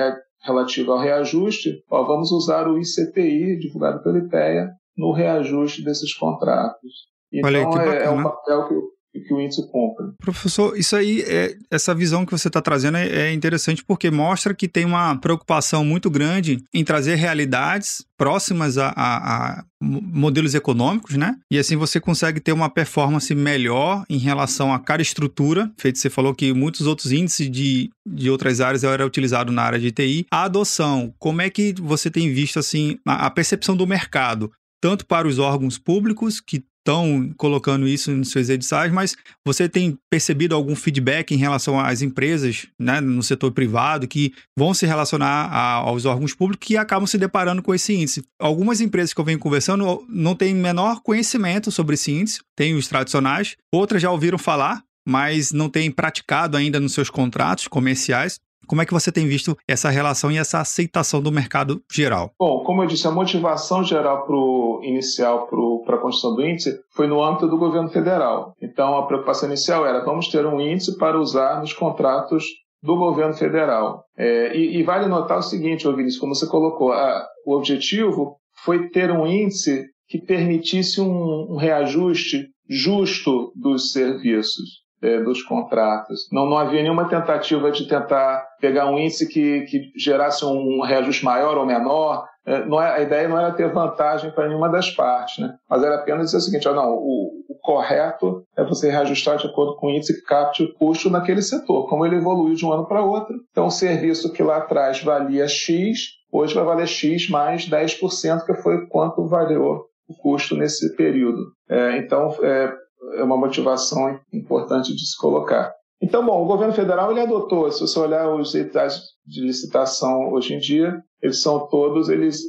relativa 0.42 0.92
ao 0.92 0.99
reajuste, 0.99 1.82
ó, 1.90 2.04
vamos 2.04 2.30
usar 2.32 2.68
o 2.68 2.78
ICPI, 2.78 3.59
divulgado 3.59 4.02
pela 4.02 4.18
IPEA, 4.18 4.70
no 4.97 5.12
reajuste 5.12 5.85
desses 5.85 6.14
contratos. 6.14 7.09
Então, 7.32 7.70
Olha, 7.70 7.90
é, 7.90 8.04
é 8.04 8.11
um 8.11 8.23
papel 8.23 8.68
que 8.68 8.75
que 9.12 9.34
o 9.34 9.40
índice 9.40 9.66
cumpre. 9.70 10.06
Professor, 10.18 10.76
isso 10.76 10.94
aí, 10.94 11.22
é, 11.22 11.56
essa 11.70 11.94
visão 11.94 12.24
que 12.24 12.30
você 12.30 12.48
está 12.48 12.60
trazendo 12.60 12.96
é, 12.96 13.08
é, 13.08 13.32
interessante 13.32 13.84
porque 13.84 14.10
mostra 14.10 14.54
que 14.54 14.68
tem 14.68 14.84
uma 14.84 15.16
preocupação 15.16 15.84
muito 15.84 16.08
grande 16.08 16.62
em 16.72 16.84
trazer 16.84 17.16
realidades 17.16 18.04
próximas 18.16 18.78
a, 18.78 18.88
a, 18.88 19.60
a, 19.60 19.64
modelos 19.80 20.54
econômicos, 20.54 21.16
né? 21.16 21.36
E 21.50 21.58
assim 21.58 21.76
você 21.76 21.98
consegue 21.98 22.38
ter 22.38 22.52
uma 22.52 22.70
performance 22.70 23.34
melhor 23.34 24.04
em 24.08 24.18
relação 24.18 24.72
a 24.72 24.78
cada 24.78 25.02
estrutura. 25.02 25.72
Feito, 25.76 25.98
você 25.98 26.10
falou 26.10 26.34
que 26.34 26.52
muitos 26.52 26.86
outros 26.86 27.10
índices 27.10 27.50
de, 27.50 27.90
de 28.06 28.30
outras 28.30 28.60
áreas 28.60 28.84
era 28.84 29.06
utilizado 29.06 29.50
na 29.50 29.62
área 29.62 29.78
de 29.78 29.90
TI. 29.90 30.26
A 30.30 30.44
adoção, 30.44 31.12
como 31.18 31.42
é 31.42 31.50
que 31.50 31.74
você 31.80 32.10
tem 32.10 32.32
visto 32.32 32.58
assim 32.58 32.98
a, 33.06 33.26
a 33.26 33.30
percepção 33.30 33.76
do 33.76 33.86
mercado? 33.86 34.52
tanto 34.80 35.06
para 35.06 35.28
os 35.28 35.38
órgãos 35.38 35.78
públicos 35.78 36.40
que 36.40 36.64
estão 36.90 37.32
colocando 37.37 37.87
isso 37.87 38.11
nos 38.11 38.30
seus 38.30 38.49
editais, 38.49 38.92
mas 38.92 39.16
você 39.47 39.68
tem 39.68 39.97
percebido 40.11 40.54
algum 40.54 40.75
feedback 40.75 41.32
em 41.32 41.37
relação 41.37 41.78
às 41.78 42.02
empresas 42.02 42.66
né, 42.78 43.00
no 43.00 43.23
setor 43.23 43.52
privado 43.52 44.09
que 44.09 44.32
vão 44.59 44.75
se 44.75 44.87
relacionar 44.87 45.47
a, 45.47 45.75
aos 45.75 46.04
órgãos 46.04 46.35
públicos 46.35 46.66
que 46.66 46.76
acabam 46.76 47.06
se 47.06 47.16
deparando 47.16 47.62
com 47.62 47.75
esse 47.75 47.94
índice? 47.94 48.25
Algumas 48.38 48.80
empresas 48.80 49.14
que 49.14 49.20
eu 49.20 49.25
venho 49.25 49.38
conversando 49.38 50.04
não 50.09 50.35
têm 50.35 50.54
menor 50.54 51.00
conhecimento 51.00 51.70
sobre 51.70 51.94
esse 51.94 52.11
índice, 52.11 52.40
tem 52.56 52.75
os 52.75 52.88
tradicionais, 52.88 53.56
outras 53.73 54.02
já 54.02 54.11
ouviram 54.11 54.38
falar, 54.38 54.82
mas 55.06 55.52
não 55.52 55.68
têm 55.68 55.90
praticado 55.90 56.56
ainda 56.56 56.80
nos 56.80 56.92
seus 56.92 57.09
contratos 57.09 57.68
comerciais. 57.68 58.38
Como 58.70 58.82
é 58.82 58.86
que 58.86 58.92
você 58.92 59.10
tem 59.10 59.26
visto 59.26 59.58
essa 59.66 59.90
relação 59.90 60.30
e 60.30 60.38
essa 60.38 60.60
aceitação 60.60 61.20
do 61.20 61.32
mercado 61.32 61.82
geral? 61.90 62.30
Bom, 62.38 62.62
como 62.62 62.84
eu 62.84 62.86
disse, 62.86 63.04
a 63.04 63.10
motivação 63.10 63.82
geral 63.82 64.24
pro, 64.24 64.80
inicial 64.84 65.48
para 65.84 65.96
a 65.96 65.98
construção 65.98 66.36
do 66.36 66.46
índice 66.46 66.78
foi 66.94 67.08
no 67.08 67.20
âmbito 67.20 67.48
do 67.48 67.58
governo 67.58 67.88
federal. 67.88 68.54
Então, 68.62 68.96
a 68.96 69.06
preocupação 69.08 69.48
inicial 69.48 69.84
era 69.84 70.04
vamos 70.04 70.28
ter 70.28 70.46
um 70.46 70.60
índice 70.60 70.96
para 70.96 71.18
usar 71.18 71.58
nos 71.58 71.72
contratos 71.72 72.44
do 72.80 72.94
governo 72.94 73.34
federal. 73.34 74.04
É, 74.16 74.56
e, 74.56 74.78
e, 74.78 74.84
vale 74.84 75.08
notar 75.08 75.38
o 75.38 75.42
seguinte, 75.42 75.88
Vinícius, 75.88 76.20
como 76.20 76.32
você 76.32 76.46
colocou, 76.46 76.92
a, 76.92 77.26
o 77.44 77.56
objetivo 77.56 78.36
foi 78.62 78.88
ter 78.90 79.10
um 79.10 79.26
índice 79.26 79.84
que 80.06 80.20
permitisse 80.20 81.00
um, 81.00 81.54
um 81.54 81.56
reajuste 81.56 82.46
justo 82.68 83.52
dos 83.56 83.90
serviços 83.90 84.84
é, 85.02 85.20
dos 85.20 85.42
contratos. 85.42 86.28
Não, 86.30 86.48
não 86.48 86.56
havia 86.56 86.82
nenhuma 86.82 87.08
tentativa 87.08 87.72
de 87.72 87.88
tentar 87.88 88.48
pegar 88.60 88.90
um 88.90 88.98
índice 88.98 89.26
que, 89.26 89.62
que 89.62 89.90
gerasse 89.96 90.44
um 90.44 90.82
reajuste 90.82 91.24
maior 91.24 91.56
ou 91.56 91.66
menor. 91.66 92.24
É, 92.46 92.64
não 92.64 92.80
é, 92.80 92.96
a 92.96 93.00
ideia 93.00 93.28
não 93.28 93.38
era 93.38 93.52
ter 93.52 93.72
vantagem 93.72 94.30
para 94.30 94.48
nenhuma 94.48 94.68
das 94.68 94.90
partes, 94.90 95.38
né? 95.38 95.54
mas 95.68 95.82
era 95.82 95.96
apenas 95.96 96.26
dizer 96.26 96.38
o 96.38 96.40
seguinte: 96.40 96.68
ó, 96.68 96.74
não, 96.74 96.90
o, 96.90 97.44
o, 97.48 97.58
correto 97.60 98.42
é 98.56 98.64
você 98.64 98.90
reajustar 98.90 99.36
de 99.36 99.46
acordo 99.46 99.76
com 99.76 99.88
o 99.88 99.90
índice 99.90 100.14
que 100.14 100.26
capte 100.26 100.62
o 100.62 100.75
custo 100.75 101.10
naquele 101.10 101.42
setor, 101.42 101.88
como 101.88 102.04
ele 102.06 102.16
evoluiu 102.16 102.54
de 102.54 102.64
um 102.64 102.73
ano 102.73 102.86
para 102.86 103.04
outro. 103.04 103.34
Então, 103.50 103.66
o 103.66 103.70
serviço 103.70 104.32
que 104.32 104.42
lá 104.42 104.56
atrás 104.56 105.02
valia 105.02 105.46
X, 105.46 105.99
hoje 106.32 106.54
vai 106.54 106.64
valer 106.64 106.88
X 106.88 107.28
mais 107.28 107.68
10%, 107.68 108.44
que 108.46 108.54
foi 108.54 108.86
quanto 108.86 109.28
valeu 109.28 109.84
o 110.08 110.14
custo 110.23 110.56
nesse 110.56 110.96
período. 110.96 111.52
É, 111.68 111.99
então, 111.99 112.34
é, 112.42 112.73
é 113.16 113.23
uma 113.23 113.36
motivação 113.36 114.18
importante 114.32 114.94
de 114.94 115.06
se 115.06 115.16
colocar. 115.18 115.73
Então, 116.02 116.25
bom, 116.25 116.43
o 116.43 116.47
governo 116.47 116.73
federal 116.73 117.10
ele 117.10 117.21
adotou, 117.21 117.71
se 117.71 117.80
você 117.80 117.99
olhar 117.99 118.34
os 118.34 118.54
editais 118.54 119.00
de 119.26 119.43
licitação 119.43 120.32
hoje 120.32 120.54
em 120.54 120.58
dia, 120.58 120.99
eles 121.23 121.43
são 121.43 121.69
todos, 121.69 122.08
eles 122.08 122.41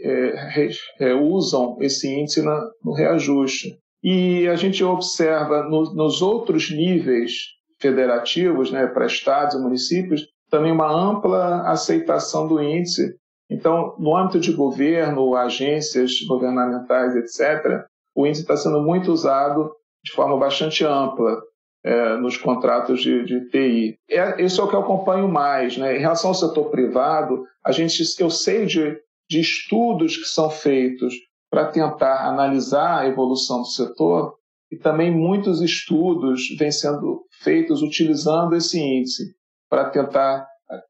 é, 0.00 0.68
é, 1.00 1.14
usam 1.14 1.76
esse 1.80 2.08
índice 2.08 2.42
na, 2.42 2.60
no 2.84 2.92
reajuste. 2.92 3.78
E 4.02 4.48
a 4.48 4.56
gente 4.56 4.82
observa 4.82 5.62
no, 5.62 5.94
nos 5.94 6.22
outros 6.22 6.70
níveis 6.70 7.32
federativos, 7.80 8.72
né, 8.72 8.86
para 8.86 9.06
estados 9.06 9.54
e 9.54 9.60
municípios, 9.60 10.26
também 10.50 10.72
uma 10.72 10.90
ampla 10.90 11.62
aceitação 11.68 12.48
do 12.48 12.60
índice. 12.60 13.14
Então, 13.48 13.94
no 13.98 14.16
âmbito 14.16 14.40
de 14.40 14.52
governo, 14.52 15.36
agências 15.36 16.12
governamentais, 16.26 17.14
etc., 17.14 17.84
o 18.14 18.26
índice 18.26 18.42
está 18.42 18.56
sendo 18.56 18.82
muito 18.82 19.12
usado 19.12 19.70
de 20.04 20.12
forma 20.12 20.36
bastante 20.36 20.84
ampla 20.84 21.40
é, 21.88 22.18
nos 22.18 22.36
contratos 22.36 23.00
de, 23.00 23.24
de 23.24 23.48
TI. 23.48 23.98
É, 24.10 24.44
isso 24.44 24.60
é 24.60 24.64
o 24.64 24.68
que 24.68 24.76
eu 24.76 24.80
acompanho 24.80 25.26
mais. 25.26 25.78
Né? 25.78 25.96
Em 25.96 26.00
relação 26.00 26.28
ao 26.28 26.34
setor 26.34 26.70
privado, 26.70 27.44
a 27.64 27.72
gente, 27.72 28.02
eu 28.18 28.28
sei 28.28 28.66
de, 28.66 28.94
de 29.26 29.40
estudos 29.40 30.18
que 30.18 30.26
são 30.26 30.50
feitos 30.50 31.14
para 31.50 31.64
tentar 31.64 32.28
analisar 32.28 33.00
a 33.00 33.08
evolução 33.08 33.60
do 33.60 33.68
setor 33.68 34.34
e 34.70 34.76
também 34.76 35.10
muitos 35.10 35.62
estudos 35.62 36.42
vêm 36.58 36.70
sendo 36.70 37.24
feitos 37.42 37.80
utilizando 37.80 38.54
esse 38.54 38.78
índice 38.78 39.34
para 39.70 39.88
tentar 39.88 40.46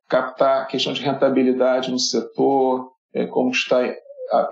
captar 0.08 0.62
a 0.62 0.66
questão 0.66 0.92
de 0.92 1.00
rentabilidade 1.00 1.92
no 1.92 1.98
setor, 2.00 2.90
é, 3.14 3.24
como 3.26 3.50
está 3.50 3.82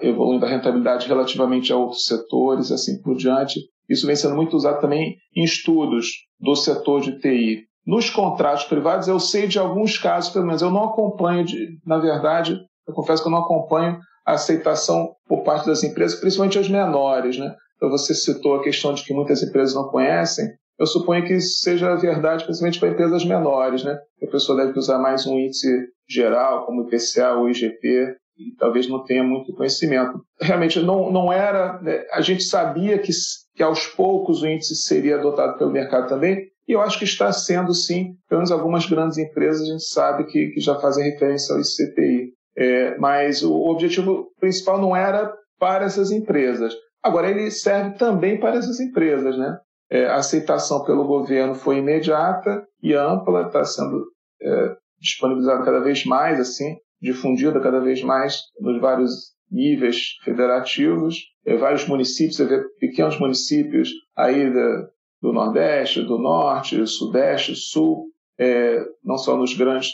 evoluindo 0.00 0.46
a 0.46 0.48
rentabilidade 0.48 1.08
relativamente 1.08 1.72
a 1.72 1.76
outros 1.76 2.04
setores, 2.04 2.70
assim 2.70 3.02
por 3.02 3.16
diante. 3.16 3.58
Isso 3.88 4.06
vem 4.06 4.16
sendo 4.16 4.34
muito 4.34 4.56
usado 4.56 4.80
também 4.80 5.16
em 5.34 5.44
estudos 5.44 6.08
do 6.40 6.54
setor 6.54 7.00
de 7.00 7.18
TI. 7.18 7.64
Nos 7.86 8.10
contratos 8.10 8.64
privados, 8.64 9.06
eu 9.06 9.20
sei 9.20 9.46
de 9.46 9.58
alguns 9.58 9.96
casos, 9.96 10.32
pelo 10.32 10.46
menos, 10.46 10.60
eu 10.60 10.70
não 10.70 10.84
acompanho, 10.84 11.44
de, 11.44 11.78
na 11.86 11.98
verdade, 11.98 12.60
eu 12.86 12.92
confesso 12.92 13.22
que 13.22 13.28
eu 13.28 13.32
não 13.32 13.44
acompanho 13.44 13.98
a 14.26 14.32
aceitação 14.32 15.14
por 15.28 15.44
parte 15.44 15.66
das 15.66 15.84
empresas, 15.84 16.18
principalmente 16.18 16.58
as 16.58 16.68
menores. 16.68 17.38
Né? 17.38 17.54
Então, 17.76 17.88
você 17.88 18.12
citou 18.12 18.56
a 18.56 18.62
questão 18.62 18.92
de 18.92 19.04
que 19.04 19.14
muitas 19.14 19.42
empresas 19.42 19.74
não 19.74 19.88
conhecem. 19.88 20.48
Eu 20.78 20.86
suponho 20.86 21.24
que 21.24 21.34
isso 21.34 21.60
seja 21.60 21.94
verdade, 21.94 22.44
principalmente 22.44 22.80
para 22.80 22.88
empresas 22.88 23.24
menores. 23.24 23.84
Né? 23.84 23.96
A 24.22 24.26
pessoa 24.26 24.58
deve 24.58 24.76
usar 24.76 24.98
mais 24.98 25.24
um 25.26 25.38
índice 25.38 25.68
geral, 26.08 26.66
como 26.66 26.82
o 26.82 26.86
IPCA 26.86 27.34
ou 27.34 27.48
IGP, 27.48 28.16
e 28.38 28.54
talvez 28.56 28.88
não 28.88 29.02
tenha 29.04 29.22
muito 29.22 29.54
conhecimento. 29.54 30.20
Realmente 30.40 30.80
não, 30.80 31.10
não 31.10 31.32
era. 31.32 31.80
Né? 31.80 32.04
A 32.12 32.20
gente 32.20 32.44
sabia 32.44 32.98
que, 32.98 33.10
que 33.54 33.62
aos 33.62 33.86
poucos 33.86 34.42
o 34.42 34.46
índice 34.46 34.76
seria 34.76 35.16
adotado 35.16 35.56
pelo 35.58 35.72
mercado 35.72 36.08
também, 36.08 36.50
e 36.68 36.72
eu 36.72 36.80
acho 36.80 36.98
que 36.98 37.04
está 37.04 37.32
sendo 37.32 37.72
sim, 37.72 38.14
pelo 38.28 38.40
menos 38.40 38.50
algumas 38.50 38.86
grandes 38.86 39.18
empresas 39.18 39.62
a 39.62 39.72
gente 39.72 39.84
sabe 39.84 40.24
que, 40.24 40.48
que 40.48 40.60
já 40.60 40.74
fazem 40.80 41.10
referência 41.10 41.54
ao 41.54 41.60
ICPI. 41.60 42.34
É, 42.58 42.98
mas 42.98 43.42
o 43.42 43.54
objetivo 43.54 44.30
principal 44.40 44.80
não 44.80 44.96
era 44.96 45.32
para 45.58 45.84
essas 45.84 46.10
empresas. 46.10 46.74
Agora, 47.02 47.30
ele 47.30 47.50
serve 47.50 47.96
também 47.96 48.40
para 48.40 48.56
essas 48.56 48.80
empresas. 48.80 49.38
Né? 49.38 49.58
É, 49.90 50.06
a 50.06 50.16
aceitação 50.16 50.82
pelo 50.84 51.06
governo 51.06 51.54
foi 51.54 51.78
imediata 51.78 52.66
e 52.82 52.94
ampla, 52.94 53.46
está 53.46 53.64
sendo 53.64 54.04
é, 54.42 54.76
disponibilizada 54.98 55.64
cada 55.64 55.80
vez 55.80 56.04
mais. 56.04 56.40
assim 56.40 56.76
difundida 57.00 57.60
cada 57.60 57.80
vez 57.80 58.02
mais 58.02 58.38
nos 58.60 58.80
vários 58.80 59.36
níveis 59.50 60.16
federativos, 60.24 61.18
é, 61.44 61.56
vários 61.56 61.86
municípios, 61.86 62.36
você 62.36 62.46
vê 62.46 62.62
pequenos 62.80 63.18
municípios 63.18 63.90
aí 64.16 64.52
da, 64.52 64.88
do 65.22 65.32
Nordeste, 65.32 66.02
do 66.02 66.18
Norte, 66.18 66.86
Sudeste, 66.86 67.54
Sul, 67.54 68.06
é, 68.38 68.84
não 69.04 69.16
só 69.16 69.36
nos 69.36 69.54
grandes, 69.54 69.90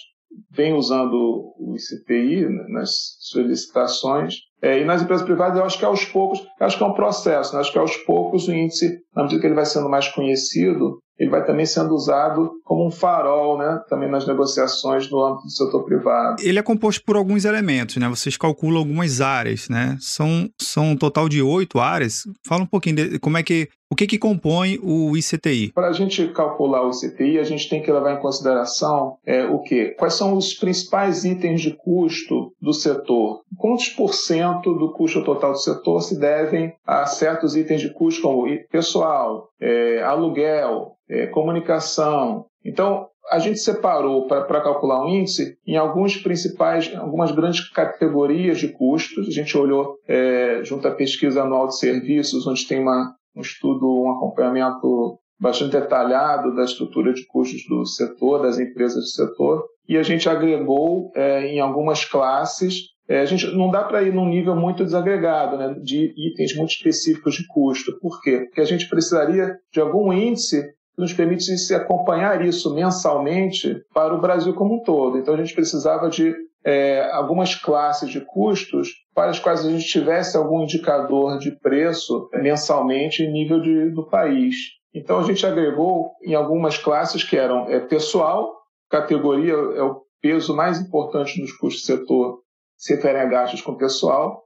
vem 0.50 0.72
usando 0.72 1.14
o 1.58 1.74
ICPI 1.76 2.46
nas 2.68 3.16
solicitações. 3.20 4.36
É, 4.62 4.80
e 4.80 4.84
nas 4.84 5.02
empresas 5.02 5.24
privadas, 5.24 5.58
eu 5.58 5.64
acho 5.64 5.78
que 5.78 5.84
aos 5.84 6.04
poucos, 6.04 6.40
acho 6.60 6.78
que 6.78 6.84
é 6.84 6.86
um 6.86 6.94
processo, 6.94 7.54
né? 7.54 7.60
acho 7.60 7.72
que 7.72 7.78
aos 7.78 7.96
poucos 7.96 8.46
o 8.46 8.52
índice, 8.52 9.00
na 9.14 9.24
medida 9.24 9.40
que 9.40 9.46
ele 9.46 9.56
vai 9.56 9.66
sendo 9.66 9.88
mais 9.88 10.08
conhecido, 10.08 10.98
ele 11.18 11.30
vai 11.30 11.44
também 11.44 11.66
sendo 11.66 11.94
usado 11.94 12.50
como 12.64 12.86
um 12.86 12.90
farol, 12.90 13.58
né, 13.58 13.80
também 13.88 14.10
nas 14.10 14.26
negociações 14.26 15.10
no 15.10 15.24
âmbito 15.24 15.44
do 15.44 15.50
setor 15.50 15.84
privado. 15.84 16.42
Ele 16.42 16.58
é 16.58 16.62
composto 16.62 17.02
por 17.04 17.16
alguns 17.16 17.44
elementos, 17.44 17.96
né? 17.96 18.08
Vocês 18.08 18.36
calculam 18.36 18.78
algumas 18.78 19.20
áreas, 19.20 19.68
né? 19.68 19.96
São, 20.00 20.48
são 20.60 20.92
um 20.92 20.96
total 20.96 21.28
de 21.28 21.40
oito 21.40 21.78
áreas. 21.78 22.22
Fala 22.44 22.64
um 22.64 22.66
pouquinho 22.66 22.96
de 22.96 23.18
como 23.20 23.36
é 23.36 23.42
que 23.42 23.68
O 23.92 23.94
que, 23.94 24.06
que 24.06 24.18
compõe 24.18 24.78
o 24.82 25.14
ICTI? 25.14 25.70
Para 25.74 25.88
a 25.88 25.92
gente 25.92 26.26
calcular 26.28 26.82
o 26.82 26.90
ICTI, 26.90 27.38
a 27.38 27.44
gente 27.44 27.68
tem 27.68 27.82
que 27.82 27.92
levar 27.92 28.14
em 28.14 28.22
consideração 28.22 29.18
é, 29.26 29.44
o 29.44 29.60
quê? 29.60 29.94
Quais 29.98 30.14
são 30.14 30.34
os 30.34 30.54
principais 30.54 31.26
itens 31.26 31.60
de 31.60 31.76
custo 31.76 32.52
do 32.58 32.72
setor? 32.72 33.42
Quantos 33.58 33.90
por 33.90 34.14
cento 34.14 34.51
do 34.60 34.92
custo 34.92 35.24
total 35.24 35.52
do 35.52 35.58
setor 35.58 36.00
se 36.00 36.18
devem 36.18 36.74
a 36.86 37.06
certos 37.06 37.56
itens 37.56 37.80
de 37.80 37.92
custo, 37.92 38.22
como 38.22 38.46
pessoal, 38.70 39.48
é, 39.60 40.02
aluguel, 40.02 40.92
é, 41.08 41.26
comunicação? 41.28 42.46
Então, 42.64 43.08
a 43.30 43.38
gente 43.38 43.60
separou 43.60 44.26
para 44.26 44.60
calcular 44.60 45.04
um 45.04 45.08
índice 45.08 45.56
em 45.66 45.76
alguns 45.76 46.16
principais, 46.16 46.92
algumas 46.94 47.30
grandes 47.32 47.68
categorias 47.70 48.58
de 48.58 48.68
custos. 48.68 49.28
A 49.28 49.30
gente 49.30 49.56
olhou 49.56 49.96
é, 50.06 50.60
junto 50.64 50.86
à 50.88 50.90
pesquisa 50.90 51.42
anual 51.42 51.68
de 51.68 51.78
serviços, 51.78 52.46
onde 52.46 52.66
tem 52.66 52.80
uma, 52.80 53.14
um 53.34 53.40
estudo, 53.40 53.86
um 53.86 54.10
acompanhamento 54.10 55.18
bastante 55.40 55.72
detalhado 55.72 56.54
da 56.54 56.64
estrutura 56.64 57.12
de 57.12 57.26
custos 57.26 57.64
do 57.68 57.84
setor, 57.84 58.42
das 58.42 58.58
empresas 58.58 59.02
do 59.02 59.08
setor, 59.08 59.64
e 59.88 59.96
a 59.96 60.02
gente 60.02 60.28
agregou 60.28 61.10
é, 61.16 61.46
em 61.46 61.58
algumas 61.58 62.04
classes. 62.04 62.91
É, 63.08 63.20
a 63.20 63.24
gente 63.24 63.46
não 63.54 63.70
dá 63.70 63.82
para 63.82 64.02
ir 64.02 64.12
num 64.12 64.28
nível 64.28 64.54
muito 64.54 64.84
desagregado, 64.84 65.56
né, 65.56 65.74
de 65.82 66.12
itens 66.16 66.56
muito 66.56 66.70
específicos 66.70 67.34
de 67.34 67.46
custo. 67.48 67.98
Por 68.00 68.20
quê? 68.20 68.44
Porque 68.46 68.60
a 68.60 68.66
gente 68.66 68.88
precisaria 68.88 69.58
de 69.72 69.80
algum 69.80 70.12
índice 70.12 70.62
que 70.94 71.00
nos 71.00 71.12
permitisse 71.12 71.74
acompanhar 71.74 72.44
isso 72.44 72.72
mensalmente 72.74 73.82
para 73.92 74.14
o 74.14 74.20
Brasil 74.20 74.54
como 74.54 74.76
um 74.76 74.82
todo. 74.82 75.18
Então 75.18 75.34
a 75.34 75.36
gente 75.36 75.54
precisava 75.54 76.08
de 76.08 76.34
é, 76.64 77.10
algumas 77.12 77.54
classes 77.54 78.08
de 78.08 78.20
custos 78.20 78.90
para 79.14 79.30
as 79.30 79.38
quais 79.38 79.64
a 79.66 79.70
gente 79.70 79.84
tivesse 79.84 80.36
algum 80.36 80.62
indicador 80.62 81.38
de 81.38 81.50
preço 81.50 82.28
mensalmente 82.34 83.22
em 83.22 83.32
nível 83.32 83.60
de, 83.60 83.90
do 83.90 84.06
país. 84.06 84.54
Então 84.94 85.18
a 85.18 85.22
gente 85.22 85.44
agregou 85.44 86.12
em 86.22 86.34
algumas 86.34 86.78
classes 86.78 87.24
que 87.24 87.36
eram 87.36 87.68
é, 87.68 87.80
pessoal, 87.80 88.54
categoria 88.88 89.52
é 89.52 89.82
o 89.82 90.02
peso 90.20 90.54
mais 90.54 90.80
importante 90.80 91.40
dos 91.40 91.52
custos 91.52 91.82
do 91.82 91.86
setor, 91.86 92.41
se 92.82 92.96
referem 92.96 93.22
a 93.22 93.26
gastos 93.26 93.62
com 93.62 93.76
pessoal. 93.76 94.42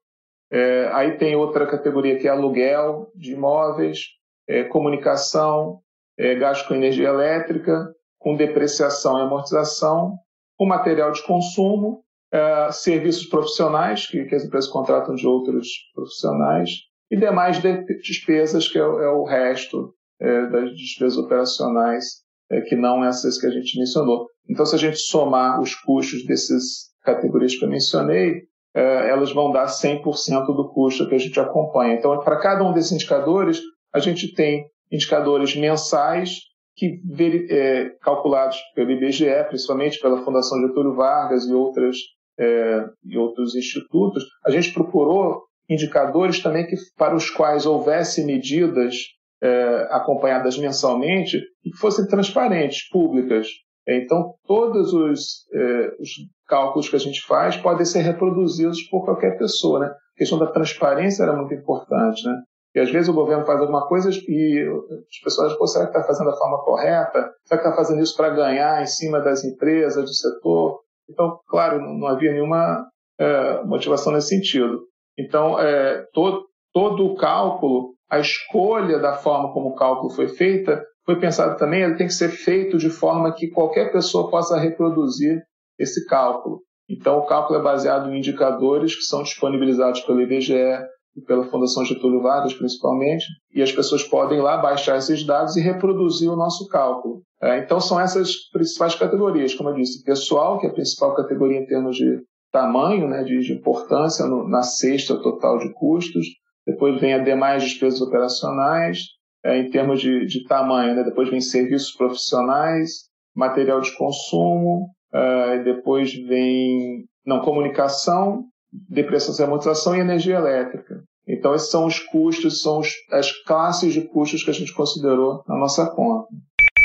É, 0.52 0.90
aí 0.92 1.16
tem 1.16 1.34
outra 1.34 1.66
categoria 1.66 2.18
que 2.18 2.28
é 2.28 2.30
aluguel 2.30 3.10
de 3.14 3.32
imóveis, 3.32 4.00
é, 4.46 4.64
comunicação, 4.64 5.80
é, 6.18 6.34
gasto 6.34 6.68
com 6.68 6.74
energia 6.74 7.08
elétrica, 7.08 7.90
com 8.18 8.36
depreciação 8.36 9.18
e 9.18 9.22
amortização, 9.22 10.18
com 10.58 10.66
material 10.66 11.12
de 11.12 11.22
consumo, 11.24 12.04
é, 12.30 12.70
serviços 12.72 13.26
profissionais, 13.26 14.06
que, 14.06 14.22
que, 14.26 14.34
as 14.34 14.44
empresas 14.44 14.70
contratam 14.70 15.14
de 15.14 15.26
outros 15.26 15.68
profissionais, 15.94 16.70
e 17.10 17.16
demais 17.16 17.58
de, 17.58 17.84
despesas, 18.02 18.68
que 18.68 18.78
é, 18.78 18.82
é 18.82 19.08
o 19.08 19.24
resto 19.24 19.94
é, 20.20 20.46
das 20.48 20.76
despesas 20.76 21.16
operacionais, 21.16 22.04
é, 22.50 22.60
que 22.60 22.76
não 22.76 23.02
essas 23.02 23.40
que 23.40 23.46
a 23.46 23.50
gente 23.50 23.78
mencionou. 23.78 24.28
Então, 24.48 24.66
se 24.66 24.74
a 24.74 24.78
gente 24.78 24.98
somar 24.98 25.58
os 25.58 25.74
custos 25.74 26.24
dessas 26.26 26.94
categorias 27.06 27.56
que 27.56 27.64
eu 27.64 27.70
mencionei, 27.70 28.42
é, 28.74 29.08
elas 29.08 29.32
vão 29.32 29.50
dar 29.50 29.66
100% 29.66 30.02
do 30.46 30.68
custo 30.68 31.08
que 31.08 31.14
a 31.14 31.18
gente 31.18 31.40
acompanha. 31.40 31.94
Então, 31.94 32.18
para 32.20 32.38
cada 32.38 32.62
um 32.62 32.74
desses 32.74 32.92
indicadores, 32.92 33.60
a 33.94 33.98
gente 33.98 34.34
tem 34.34 34.66
indicadores 34.92 35.56
mensais 35.56 36.40
que 36.76 37.00
é, 37.48 37.90
calculados 38.02 38.58
pelo 38.74 38.90
IBGE, 38.90 39.44
principalmente 39.48 39.98
pela 39.98 40.22
Fundação 40.22 40.60
Getúlio 40.60 40.94
Vargas 40.94 41.46
e 41.46 41.54
outras 41.54 41.96
é, 42.38 42.84
e 43.02 43.16
outros 43.16 43.54
institutos, 43.54 44.22
a 44.44 44.50
gente 44.50 44.72
procurou 44.72 45.42
indicadores 45.68 46.42
também 46.42 46.66
que 46.66 46.76
para 46.96 47.16
os 47.16 47.30
quais 47.30 47.66
houvesse 47.66 48.24
medidas 48.24 48.94
é, 49.42 49.88
acompanhadas 49.90 50.58
mensalmente 50.58 51.38
e 51.64 51.70
que 51.70 51.78
fossem 51.78 52.06
transparentes, 52.06 52.88
públicas. 52.88 53.48
Então, 53.88 54.34
todos 54.46 54.92
os, 54.92 55.46
é, 55.52 55.96
os, 56.00 56.10
cálculos 56.46 56.88
que 56.88 56.96
a 56.96 57.00
gente 57.00 57.24
faz 57.26 57.56
podem 57.56 57.84
ser 57.84 58.00
reproduzidos 58.00 58.82
por 58.88 59.04
qualquer 59.04 59.36
pessoa. 59.38 59.80
Né? 59.80 59.86
A 59.86 60.18
questão 60.18 60.38
da 60.38 60.46
transparência 60.46 61.22
era 61.22 61.36
muito 61.36 61.54
importante. 61.54 62.24
Né? 62.26 62.36
E 62.74 62.80
às 62.80 62.90
vezes 62.90 63.08
o 63.08 63.14
governo 63.14 63.46
faz 63.46 63.60
alguma 63.60 63.86
coisa 63.88 64.10
e 64.10 64.68
as 65.08 65.18
pessoas 65.24 65.52
dizem, 65.52 65.66
será 65.66 65.86
que 65.86 65.96
está 65.96 66.04
fazendo 66.04 66.30
da 66.30 66.36
forma 66.36 66.62
correta? 66.62 67.32
Será 67.44 67.60
que 67.60 67.68
está 67.68 67.76
fazendo 67.76 68.02
isso 68.02 68.16
para 68.16 68.30
ganhar 68.30 68.82
em 68.82 68.86
cima 68.86 69.20
das 69.20 69.44
empresas, 69.44 70.04
do 70.04 70.14
setor? 70.14 70.80
Então, 71.08 71.38
claro, 71.48 71.80
não 71.80 72.06
havia 72.06 72.32
nenhuma 72.32 72.86
é, 73.18 73.64
motivação 73.64 74.12
nesse 74.12 74.28
sentido. 74.28 74.80
Então, 75.18 75.58
é, 75.58 76.04
todo, 76.12 76.44
todo 76.72 77.06
o 77.06 77.16
cálculo, 77.16 77.94
a 78.10 78.18
escolha 78.18 78.98
da 78.98 79.14
forma 79.14 79.52
como 79.52 79.70
o 79.70 79.74
cálculo 79.74 80.10
foi 80.10 80.28
feita, 80.28 80.84
foi 81.06 81.20
pensado 81.20 81.56
também, 81.56 81.82
ele 81.82 81.94
tem 81.94 82.08
que 82.08 82.12
ser 82.12 82.28
feito 82.28 82.76
de 82.76 82.90
forma 82.90 83.32
que 83.32 83.48
qualquer 83.48 83.92
pessoa 83.92 84.28
possa 84.28 84.58
reproduzir 84.58 85.40
esse 85.78 86.04
cálculo. 86.06 86.60
Então, 86.88 87.18
o 87.18 87.26
cálculo 87.26 87.60
é 87.60 87.62
baseado 87.62 88.10
em 88.10 88.18
indicadores 88.18 88.94
que 88.94 89.02
são 89.02 89.22
disponibilizados 89.22 90.00
pelo 90.00 90.20
IBGE, 90.20 90.84
pela 91.26 91.44
Fundação 91.44 91.84
Getúlio 91.84 92.20
Vargas, 92.20 92.54
principalmente, 92.54 93.24
e 93.54 93.62
as 93.62 93.72
pessoas 93.72 94.02
podem 94.02 94.40
lá 94.40 94.58
baixar 94.58 94.98
esses 94.98 95.24
dados 95.24 95.56
e 95.56 95.60
reproduzir 95.60 96.30
o 96.30 96.36
nosso 96.36 96.68
cálculo. 96.68 97.22
É, 97.40 97.58
então, 97.58 97.80
são 97.80 98.00
essas 98.00 98.34
principais 98.52 98.94
categorias, 98.94 99.54
como 99.54 99.70
eu 99.70 99.74
disse, 99.74 100.02
pessoal, 100.02 100.58
que 100.58 100.66
é 100.66 100.70
a 100.70 100.72
principal 100.72 101.14
categoria 101.14 101.58
em 101.58 101.66
termos 101.66 101.96
de 101.96 102.20
tamanho, 102.52 103.08
né, 103.08 103.22
de, 103.22 103.38
de 103.40 103.52
importância 103.52 104.26
no, 104.26 104.48
na 104.48 104.62
cesta 104.62 105.16
total 105.20 105.58
de 105.58 105.72
custos, 105.74 106.26
depois 106.66 107.00
vem 107.00 107.14
a 107.14 107.18
demais 107.18 107.62
despesas 107.62 108.00
operacionais, 108.00 108.98
é, 109.46 109.58
em 109.58 109.70
termos 109.70 110.00
de, 110.00 110.26
de 110.26 110.44
tamanho, 110.44 110.96
né, 110.96 111.04
depois 111.04 111.30
vem 111.30 111.40
serviços 111.40 111.92
profissionais, 111.92 113.04
material 113.34 113.80
de 113.80 113.96
consumo, 113.96 114.90
é, 115.14 115.62
depois 115.62 116.12
vem 116.12 117.04
não 117.24 117.40
comunicação, 117.40 118.44
depreciação 118.72 119.44
e 119.44 119.46
amortização 119.46 119.96
e 119.96 120.00
energia 120.00 120.36
elétrica. 120.36 121.04
Então, 121.28 121.54
esses 121.54 121.70
são 121.70 121.86
os 121.86 121.98
custos, 121.98 122.60
são 122.60 122.80
os, 122.80 122.88
as 123.12 123.30
classes 123.44 123.92
de 123.92 124.02
custos 124.02 124.42
que 124.42 124.50
a 124.50 124.54
gente 124.54 124.74
considerou 124.74 125.42
na 125.46 125.56
nossa 125.56 125.88
conta. 125.90 126.26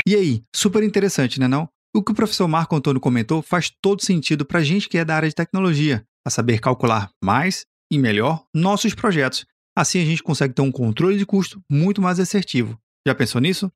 E 0.06 0.16
aí, 0.16 0.44
super 0.56 0.84
interessante, 0.84 1.40
né 1.40 1.48
não? 1.48 1.68
O 1.96 2.04
que 2.04 2.12
o 2.12 2.16
professor 2.16 2.48
Marco 2.48 2.76
Antônio 2.76 3.02
comentou 3.02 3.42
faz 3.42 3.72
todo 3.82 4.04
sentido 4.04 4.46
para 4.46 4.60
a 4.60 4.64
gente 4.64 4.88
que 4.88 4.98
é 4.98 5.06
da 5.06 5.16
área 5.16 5.30
de 5.30 5.36
tecnologia, 5.36 6.04
a 6.26 6.30
saber 6.30 6.60
calcular 6.60 7.10
mais 7.24 7.66
e 7.92 8.00
melhor 8.00 8.44
nossos 8.54 8.96
projetos. 8.96 9.46
Assim 9.76 10.02
a 10.02 10.06
gente 10.06 10.24
consegue 10.24 10.54
ter 10.54 10.62
um 10.62 10.72
controle 10.72 11.18
de 11.18 11.26
custo 11.26 11.62
muito 11.70 12.02
mais 12.02 12.20
assertivo. 12.20 12.78
Já 13.08 13.16
pensou 13.16 13.42
nisso? 13.42 13.72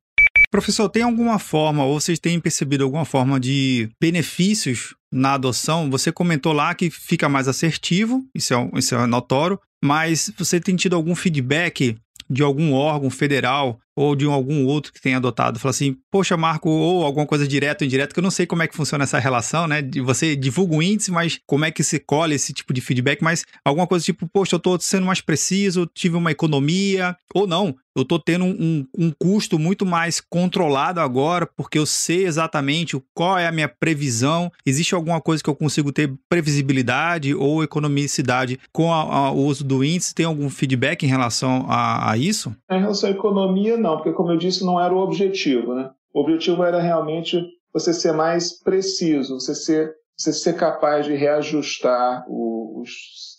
Professor, 0.51 0.87
tem 0.89 1.03
alguma 1.03 1.39
forma, 1.39 1.83
ou 1.83 1.99
vocês 1.99 2.19
têm 2.19 2.39
percebido 2.39 2.83
alguma 2.83 3.05
forma 3.05 3.39
de 3.39 3.89
benefícios 3.99 4.95
na 5.11 5.33
adoção? 5.33 5.89
Você 5.89 6.11
comentou 6.11 6.53
lá 6.53 6.73
que 6.73 6.89
fica 6.89 7.27
mais 7.27 7.47
assertivo, 7.47 8.25
isso 8.33 8.53
é, 8.53 8.69
isso 8.75 8.95
é 8.95 9.05
notório, 9.05 9.59
mas 9.83 10.31
você 10.37 10.59
tem 10.59 10.75
tido 10.75 10.95
algum 10.95 11.15
feedback 11.15 11.97
de 12.29 12.41
algum 12.41 12.73
órgão 12.73 13.09
federal 13.09 13.79
ou 13.95 14.15
de 14.15 14.25
algum 14.25 14.65
outro 14.65 14.91
que 14.91 15.01
tenha 15.01 15.17
adotado, 15.17 15.59
fala 15.59 15.71
assim, 15.71 15.97
poxa, 16.11 16.35
Marco, 16.35 16.69
ou 16.69 17.03
alguma 17.03 17.25
coisa 17.25 17.47
direto 17.47 17.81
ou 17.81 17.87
indireto, 17.87 18.13
que 18.13 18.19
eu 18.19 18.23
não 18.23 18.31
sei 18.31 18.45
como 18.45 18.63
é 18.63 18.67
que 18.67 18.75
funciona 18.75 19.03
essa 19.03 19.19
relação, 19.19 19.67
né? 19.67 19.81
Você 20.03 20.35
divulga 20.35 20.75
o 20.75 20.83
índice, 20.83 21.11
mas 21.11 21.39
como 21.45 21.65
é 21.65 21.71
que 21.71 21.83
se 21.83 21.99
colhe 21.99 22.35
esse 22.35 22.53
tipo 22.53 22.73
de 22.73 22.81
feedback, 22.81 23.21
mas 23.21 23.45
alguma 23.63 23.87
coisa 23.87 24.03
tipo, 24.03 24.27
poxa, 24.27 24.55
eu 24.55 24.59
tô 24.59 24.77
sendo 24.79 25.05
mais 25.05 25.21
preciso, 25.21 25.89
tive 25.93 26.15
uma 26.15 26.31
economia, 26.31 27.15
ou 27.33 27.47
não, 27.47 27.75
eu 27.95 28.01
estou 28.01 28.19
tendo 28.19 28.43
um, 28.43 28.85
um, 28.97 29.09
custo 29.09 29.57
muito 29.57 29.85
mais 29.85 30.19
controlado 30.19 30.99
agora, 30.99 31.47
porque 31.55 31.79
eu 31.79 31.85
sei 31.85 32.25
exatamente 32.25 33.01
qual 33.13 33.37
é 33.39 33.47
a 33.47 33.51
minha 33.53 33.69
previsão. 33.69 34.51
Existe 34.65 34.93
alguma 34.93 35.21
coisa 35.21 35.41
que 35.41 35.49
eu 35.49 35.55
consigo 35.55 35.93
ter 35.93 36.13
previsibilidade 36.27 37.33
ou 37.33 37.63
economicidade 37.63 38.59
com 38.73 38.93
a, 38.93 39.01
a, 39.01 39.31
o 39.31 39.45
uso 39.45 39.63
do 39.63 39.81
índice? 39.81 40.13
Tem 40.13 40.25
algum 40.25 40.49
feedback 40.49 41.03
em 41.03 41.09
relação 41.09 41.65
a, 41.69 42.11
a 42.11 42.17
isso? 42.17 42.53
Em 42.69 42.81
relação 42.81 43.09
à 43.09 43.13
economia, 43.13 43.77
não, 43.85 43.97
porque 43.97 44.13
como 44.13 44.31
eu 44.31 44.37
disse, 44.37 44.65
não 44.65 44.79
era 44.79 44.93
o 44.93 44.97
objetivo, 44.97 45.75
né? 45.75 45.89
O 46.13 46.21
objetivo 46.21 46.63
era 46.63 46.81
realmente 46.81 47.39
você 47.73 47.93
ser 47.93 48.13
mais 48.13 48.61
preciso, 48.61 49.39
você 49.39 49.53
ser, 49.53 49.93
você 50.17 50.33
ser 50.33 50.55
capaz 50.55 51.05
de 51.05 51.13
reajustar 51.13 52.25
os, 52.27 52.89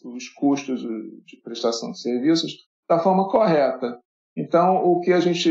os 0.04 0.28
custos 0.28 0.80
de 0.80 1.40
prestação 1.42 1.90
de 1.90 2.00
serviços 2.00 2.52
da 2.88 2.98
forma 2.98 3.28
correta. 3.28 3.98
Então, 4.36 4.76
o 4.84 5.00
que 5.00 5.12
a 5.12 5.20
gente 5.20 5.50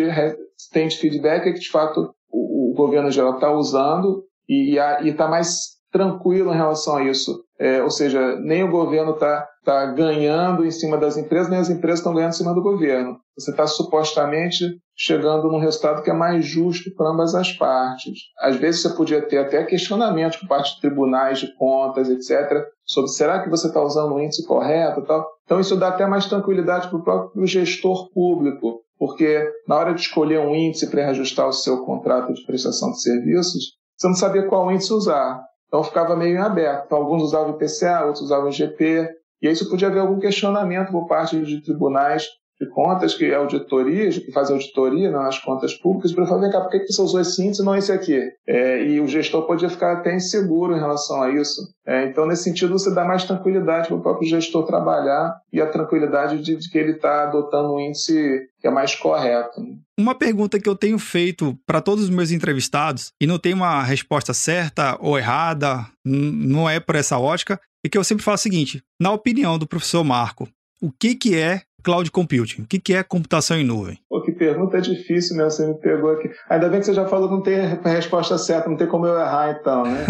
tem 0.71 0.87
de 0.87 0.97
feedback 0.97 1.47
é 1.47 1.51
que, 1.51 1.59
de 1.59 1.69
fato, 1.69 2.13
o, 2.31 2.71
o 2.71 2.75
governo 2.75 3.09
geral 3.11 3.35
está 3.35 3.51
usando 3.51 4.23
e 4.47 4.77
está 5.03 5.27
mais 5.27 5.75
tranquilo 5.91 6.53
em 6.53 6.57
relação 6.57 6.97
a 6.97 7.03
isso. 7.03 7.43
É, 7.57 7.81
ou 7.81 7.89
seja, 7.89 8.35
nem 8.41 8.63
o 8.63 8.69
governo 8.69 9.13
está 9.13 9.47
tá 9.63 9.85
ganhando 9.87 10.65
em 10.65 10.71
cima 10.71 10.97
das 10.97 11.17
empresas, 11.17 11.49
nem 11.49 11.59
as 11.59 11.69
empresas 11.69 11.99
estão 11.99 12.13
ganhando 12.13 12.33
em 12.33 12.37
cima 12.37 12.53
do 12.53 12.61
governo. 12.61 13.17
Você 13.37 13.51
está 13.51 13.65
supostamente 13.65 14.63
chegando 14.95 15.49
num 15.49 15.59
resultado 15.59 16.01
que 16.01 16.09
é 16.09 16.13
mais 16.13 16.45
justo 16.45 16.89
para 16.95 17.09
ambas 17.09 17.35
as 17.35 17.51
partes. 17.51 18.13
Às 18.39 18.55
vezes 18.55 18.81
você 18.81 18.89
podia 18.89 19.21
ter 19.21 19.37
até 19.37 19.63
questionamentos 19.63 20.37
por 20.37 20.47
parte 20.47 20.75
de 20.75 20.81
tribunais 20.81 21.39
de 21.39 21.53
contas, 21.55 22.09
etc., 22.09 22.63
sobre 22.85 23.09
será 23.11 23.43
que 23.43 23.49
você 23.49 23.67
está 23.67 23.81
usando 23.81 24.13
o 24.13 24.21
índice 24.21 24.45
correto 24.45 25.01
tal. 25.03 25.27
Então 25.43 25.59
isso 25.59 25.75
dá 25.75 25.89
até 25.89 26.05
mais 26.05 26.27
tranquilidade 26.27 26.87
para 26.87 26.97
o 26.97 27.03
próprio 27.03 27.45
gestor 27.45 28.09
público. 28.11 28.81
porque 28.97 29.45
na 29.67 29.75
hora 29.75 29.93
de 29.93 29.99
escolher 30.01 30.39
um 30.39 30.55
índice 30.55 30.89
para 30.89 31.03
reajustar 31.03 31.47
o 31.49 31.53
seu 31.53 31.83
contrato 31.83 32.33
de 32.33 32.45
prestação 32.45 32.91
de 32.91 33.01
serviços, 33.01 33.73
você 33.97 34.07
não 34.07 34.15
sabia 34.15 34.47
qual 34.47 34.71
índice 34.71 34.93
usar. 34.93 35.41
Então 35.67 35.83
ficava 35.83 36.15
meio 36.15 36.35
em 36.35 36.39
aberto. 36.39 36.85
Então, 36.85 36.99
alguns 36.99 37.21
usavam 37.21 37.51
o 37.51 37.55
IPCA, 37.55 38.05
outros 38.05 38.23
usavam 38.23 38.45
o 38.45 38.49
IGP, 38.49 39.09
e 39.41 39.47
aí 39.47 39.53
isso 39.53 39.69
podia 39.69 39.89
haver 39.89 39.99
algum 39.99 40.19
questionamento 40.19 40.91
por 40.91 41.07
parte 41.07 41.39
de 41.43 41.61
tribunais 41.61 42.27
de 42.59 42.69
contas, 42.69 43.13
que 43.13 43.25
é 43.25 43.35
auditoria, 43.35 44.09
que 44.09 44.31
faz 44.31 44.49
auditoria 44.49 45.11
nas 45.11 45.37
contas 45.39 45.73
públicas, 45.73 46.13
para 46.13 46.25
falar, 46.25 46.41
vem 46.41 46.51
cá, 46.51 46.61
por 46.61 46.69
que 46.69 46.87
você 46.87 47.01
usou 47.01 47.19
esse 47.19 47.45
índice 47.45 47.61
e 47.61 47.65
não 47.65 47.75
esse 47.75 47.91
aqui? 47.91 48.19
É, 48.47 48.83
e 48.83 48.99
o 49.01 49.07
gestor 49.07 49.45
podia 49.45 49.69
ficar 49.69 49.93
até 49.93 50.15
inseguro 50.15 50.75
em 50.75 50.79
relação 50.79 51.21
a 51.21 51.31
isso. 51.31 51.61
É, 51.85 52.05
então, 52.05 52.25
nesse 52.25 52.43
sentido, 52.43 52.71
você 52.71 52.93
dá 52.93 53.03
mais 53.03 53.25
tranquilidade 53.25 53.87
para 53.87 53.97
o 53.97 54.01
próprio 54.01 54.27
gestor 54.27 54.65
trabalhar 54.65 55.35
e 55.51 55.61
a 55.61 55.67
tranquilidade 55.67 56.41
de, 56.41 56.55
de 56.55 56.69
que 56.69 56.77
ele 56.77 56.93
está 56.93 57.23
adotando 57.23 57.73
um 57.73 57.79
índice 57.79 58.47
que 58.59 58.67
é 58.67 58.71
mais 58.71 58.95
correto. 58.95 59.61
Uma 59.99 60.15
pergunta 60.15 60.59
que 60.59 60.67
eu 60.67 60.75
tenho 60.75 60.97
feito 60.97 61.57
para 61.65 61.81
todos 61.81 62.05
os 62.05 62.09
meus 62.09 62.31
entrevistados, 62.31 63.11
e 63.21 63.27
não 63.27 63.37
tem 63.37 63.53
uma 63.53 63.83
resposta 63.83 64.33
certa 64.33 64.97
ou 64.99 65.17
errada, 65.17 65.85
não 66.03 66.69
é 66.69 66.79
por 66.79 66.95
essa 66.95 67.19
ótica, 67.19 67.59
é 67.85 67.89
que 67.89 67.97
eu 67.97 68.03
sempre 68.03 68.23
falo 68.23 68.35
o 68.35 68.39
seguinte: 68.39 68.81
na 68.99 69.11
opinião 69.11 69.59
do 69.59 69.67
professor 69.67 70.03
Marco, 70.03 70.49
o 70.81 70.91
que, 70.91 71.15
que 71.15 71.35
é 71.35 71.61
cloud 71.85 72.09
computing? 72.09 72.63
O 72.63 72.67
que, 72.67 72.93
é 72.93 73.03
computação 73.03 73.57
em 73.57 73.63
nuvem? 73.63 73.99
Pô, 74.09 74.19
que 74.21 74.31
pergunta 74.31 74.81
difícil 74.81 75.37
mesmo, 75.37 75.51
você 75.51 75.67
me 75.67 75.75
pegou 75.75 76.09
aqui. 76.09 76.31
Ainda 76.49 76.67
bem 76.67 76.79
que 76.79 76.87
você 76.87 76.95
já 76.95 77.05
falou 77.05 77.29
que 77.29 77.35
não 77.35 77.43
tem 77.43 77.59
a 77.59 77.89
resposta 77.89 78.37
certa, 78.39 78.67
não 78.67 78.75
tem 78.75 78.87
como 78.87 79.05
eu 79.05 79.15
errar 79.15 79.55
então, 79.59 79.83
né? 79.83 80.03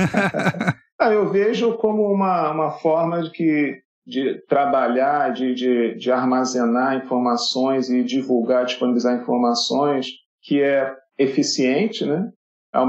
ah, 0.97 1.11
eu 1.11 1.29
vejo 1.29 1.73
como 1.73 2.09
uma, 2.09 2.49
uma 2.51 2.71
forma 2.71 3.21
de 3.21 3.31
que 3.31 3.85
de 4.07 4.39
trabalhar, 4.47 5.33
de, 5.33 5.55
de, 5.55 5.95
de 5.95 6.11
armazenar 6.11 6.95
informações 6.95 7.89
e 7.89 8.03
divulgar, 8.03 8.63
disponibilizar 8.63 9.19
informações 9.19 10.07
que 10.43 10.61
é 10.61 10.93
eficiente, 11.17 12.05
né? 12.05 12.29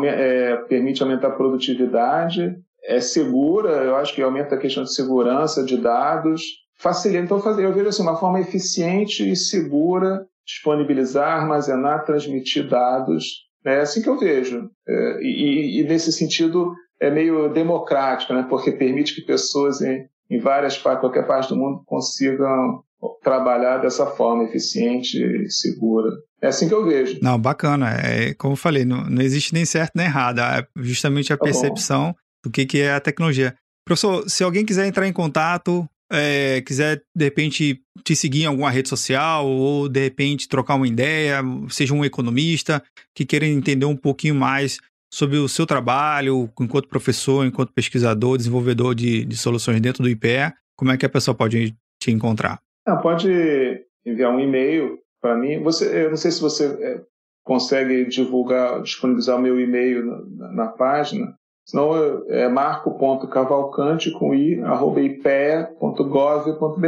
É, 0.05 0.57
permite 0.69 1.03
aumentar 1.03 1.29
a 1.29 1.37
produtividade, 1.37 2.55
é 2.85 3.01
segura, 3.01 3.71
eu 3.85 3.97
acho 3.97 4.15
que 4.15 4.23
aumenta 4.23 4.57
a 4.57 4.59
questão 4.59 4.83
de 4.83 4.95
segurança 4.95 5.65
de 5.65 5.77
dados, 5.77 6.43
facilita. 6.77 7.25
Então, 7.25 7.59
eu 7.59 7.73
vejo 7.73 7.89
assim, 7.89 8.03
uma 8.03 8.17
forma 8.17 8.41
eficiente 8.41 9.29
e 9.29 9.37
segura 9.37 10.27
disponibilizar, 10.47 11.41
armazenar, 11.41 12.05
transmitir 12.05 12.69
dados. 12.69 13.47
Né? 13.65 13.77
É 13.77 13.81
assim 13.81 14.01
que 14.01 14.09
eu 14.09 14.19
vejo. 14.19 14.71
É, 14.89 15.19
e, 15.21 15.81
e, 15.81 15.85
nesse 15.85 16.13
sentido, 16.13 16.73
é 17.01 17.11
meio 17.11 17.53
democrático, 17.53 18.33
né? 18.33 18.47
porque 18.49 18.71
permite 18.71 19.15
que 19.15 19.23
pessoas 19.23 19.81
em, 19.83 20.07
em 20.31 20.39
várias 20.39 20.79
partes, 20.79 21.01
qualquer 21.01 21.27
parte 21.27 21.49
do 21.49 21.57
mundo, 21.57 21.83
consigam 21.85 22.83
trabalhar 23.23 23.79
dessa 23.79 24.07
forma 24.07 24.45
eficiente 24.45 25.19
e 25.19 25.51
segura. 25.51 26.11
É 26.41 26.49
assim 26.49 26.69
que 26.69 26.75
eu 26.75 26.85
vejo. 26.85 27.19
Não, 27.23 27.39
bacana. 27.39 27.91
É, 27.91 28.33
como 28.35 28.53
eu 28.53 28.57
falei, 28.57 28.85
não, 28.85 29.05
não 29.05 29.23
existe 29.23 29.53
nem 29.53 29.65
certo 29.65 29.93
nem 29.97 30.07
errado. 30.07 30.41
É 30.41 30.67
justamente 30.77 31.33
a 31.33 31.37
tá 31.37 31.45
percepção 31.45 32.09
bom. 32.09 32.15
do 32.45 32.51
que, 32.51 32.65
que 32.65 32.81
é 32.81 32.93
a 32.93 33.01
tecnologia. 33.01 33.55
Professor, 33.85 34.29
se 34.29 34.43
alguém 34.43 34.65
quiser 34.65 34.87
entrar 34.87 35.07
em 35.07 35.13
contato, 35.13 35.89
é, 36.11 36.61
quiser 36.61 37.03
de 37.15 37.25
repente 37.25 37.81
te 38.05 38.15
seguir 38.15 38.43
em 38.43 38.47
alguma 38.47 38.71
rede 38.71 38.89
social 38.89 39.47
ou 39.47 39.89
de 39.89 40.01
repente 40.01 40.49
trocar 40.49 40.75
uma 40.75 40.87
ideia, 40.87 41.41
seja 41.69 41.95
um 41.95 42.05
economista 42.05 42.83
que 43.15 43.25
queira 43.25 43.47
entender 43.47 43.87
um 43.87 43.97
pouquinho 43.97 44.35
mais 44.35 44.79
sobre 45.13 45.39
o 45.39 45.49
seu 45.49 45.67
trabalho 45.67 46.51
enquanto 46.61 46.89
professor, 46.89 47.47
enquanto 47.47 47.73
pesquisador, 47.73 48.37
desenvolvedor 48.37 48.95
de, 48.95 49.25
de 49.25 49.37
soluções 49.37 49.81
dentro 49.81 50.03
do 50.03 50.09
IPE, 50.09 50.53
como 50.77 50.93
é 50.93 50.97
que 50.97 51.07
a 51.07 51.09
pessoa 51.09 51.35
pode 51.35 51.75
te 52.01 52.11
encontrar? 52.11 52.61
Ah, 52.87 52.97
pode 52.97 53.29
enviar 54.05 54.31
um 54.31 54.41
e-mail 54.41 54.99
para 55.21 55.37
mim. 55.37 55.63
Você, 55.63 56.05
eu 56.05 56.11
não 56.11 56.17
sei 56.17 56.31
se 56.31 56.41
você 56.41 56.67
é, 56.67 57.03
consegue 57.43 58.05
divulgar, 58.07 58.83
disponibilizar 58.83 59.37
o 59.37 59.43
meu 59.43 59.59
e-mail 59.59 60.05
na, 60.05 60.53
na 60.53 60.67
página, 60.69 61.37
Senão 61.67 62.25
é 62.29 62.49
marco.cavalcante 62.49 64.13
com 64.13 64.33
i, 64.33 64.63
arroba 64.63 65.01
ipea.gov.br. 65.01 66.87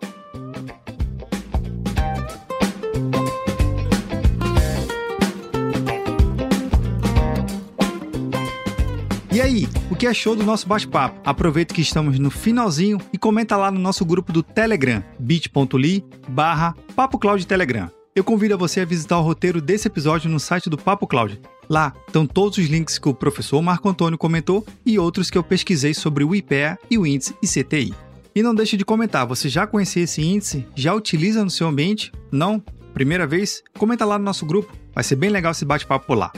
E 9.32 9.40
aí, 9.40 9.66
o 9.90 9.96
que 9.96 10.06
achou 10.06 10.36
do 10.36 10.44
nosso 10.44 10.68
bate-papo? 10.68 11.18
Aproveita 11.24 11.72
que 11.72 11.80
estamos 11.80 12.18
no 12.18 12.30
finalzinho 12.30 12.98
e 13.10 13.16
comenta 13.16 13.56
lá 13.56 13.70
no 13.70 13.80
nosso 13.80 14.04
grupo 14.04 14.30
do 14.30 14.42
Telegram, 14.42 15.02
bit.ly 15.18 16.04
barra 16.28 16.76
Papo 16.94 17.18
Cloud 17.18 17.46
Telegram. 17.46 17.90
Eu 18.14 18.22
convido 18.22 18.52
a 18.52 18.58
você 18.58 18.82
a 18.82 18.84
visitar 18.84 19.18
o 19.18 19.22
roteiro 19.22 19.58
desse 19.62 19.88
episódio 19.88 20.28
no 20.28 20.38
site 20.38 20.68
do 20.68 20.76
Papo 20.76 21.06
Cloud. 21.06 21.40
Lá 21.66 21.94
estão 22.06 22.26
todos 22.26 22.58
os 22.58 22.66
links 22.66 22.98
que 22.98 23.08
o 23.08 23.14
professor 23.14 23.62
Marco 23.62 23.88
Antônio 23.88 24.18
comentou 24.18 24.66
e 24.84 24.98
outros 24.98 25.30
que 25.30 25.38
eu 25.38 25.42
pesquisei 25.42 25.94
sobre 25.94 26.24
o 26.24 26.34
IPEA 26.34 26.78
e 26.90 26.98
o 26.98 27.06
índice 27.06 27.34
ICTI. 27.42 27.94
E 28.34 28.42
não 28.42 28.54
deixe 28.54 28.76
de 28.76 28.84
comentar, 28.84 29.26
você 29.26 29.48
já 29.48 29.66
conhecia 29.66 30.02
esse 30.02 30.20
índice? 30.20 30.66
Já 30.74 30.92
utiliza 30.92 31.42
no 31.42 31.50
seu 31.50 31.68
ambiente? 31.68 32.12
Não? 32.30 32.62
Primeira 32.92 33.26
vez? 33.26 33.62
Comenta 33.78 34.04
lá 34.04 34.18
no 34.18 34.26
nosso 34.26 34.44
grupo, 34.44 34.70
vai 34.94 35.02
ser 35.02 35.16
bem 35.16 35.30
legal 35.30 35.52
esse 35.52 35.64
bate-papo 35.64 36.06
por 36.06 36.18
lá. 36.18 36.30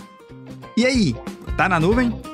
E 0.76 0.86
aí, 0.86 1.16
tá 1.56 1.68
na 1.68 1.80
nuvem? 1.80 2.33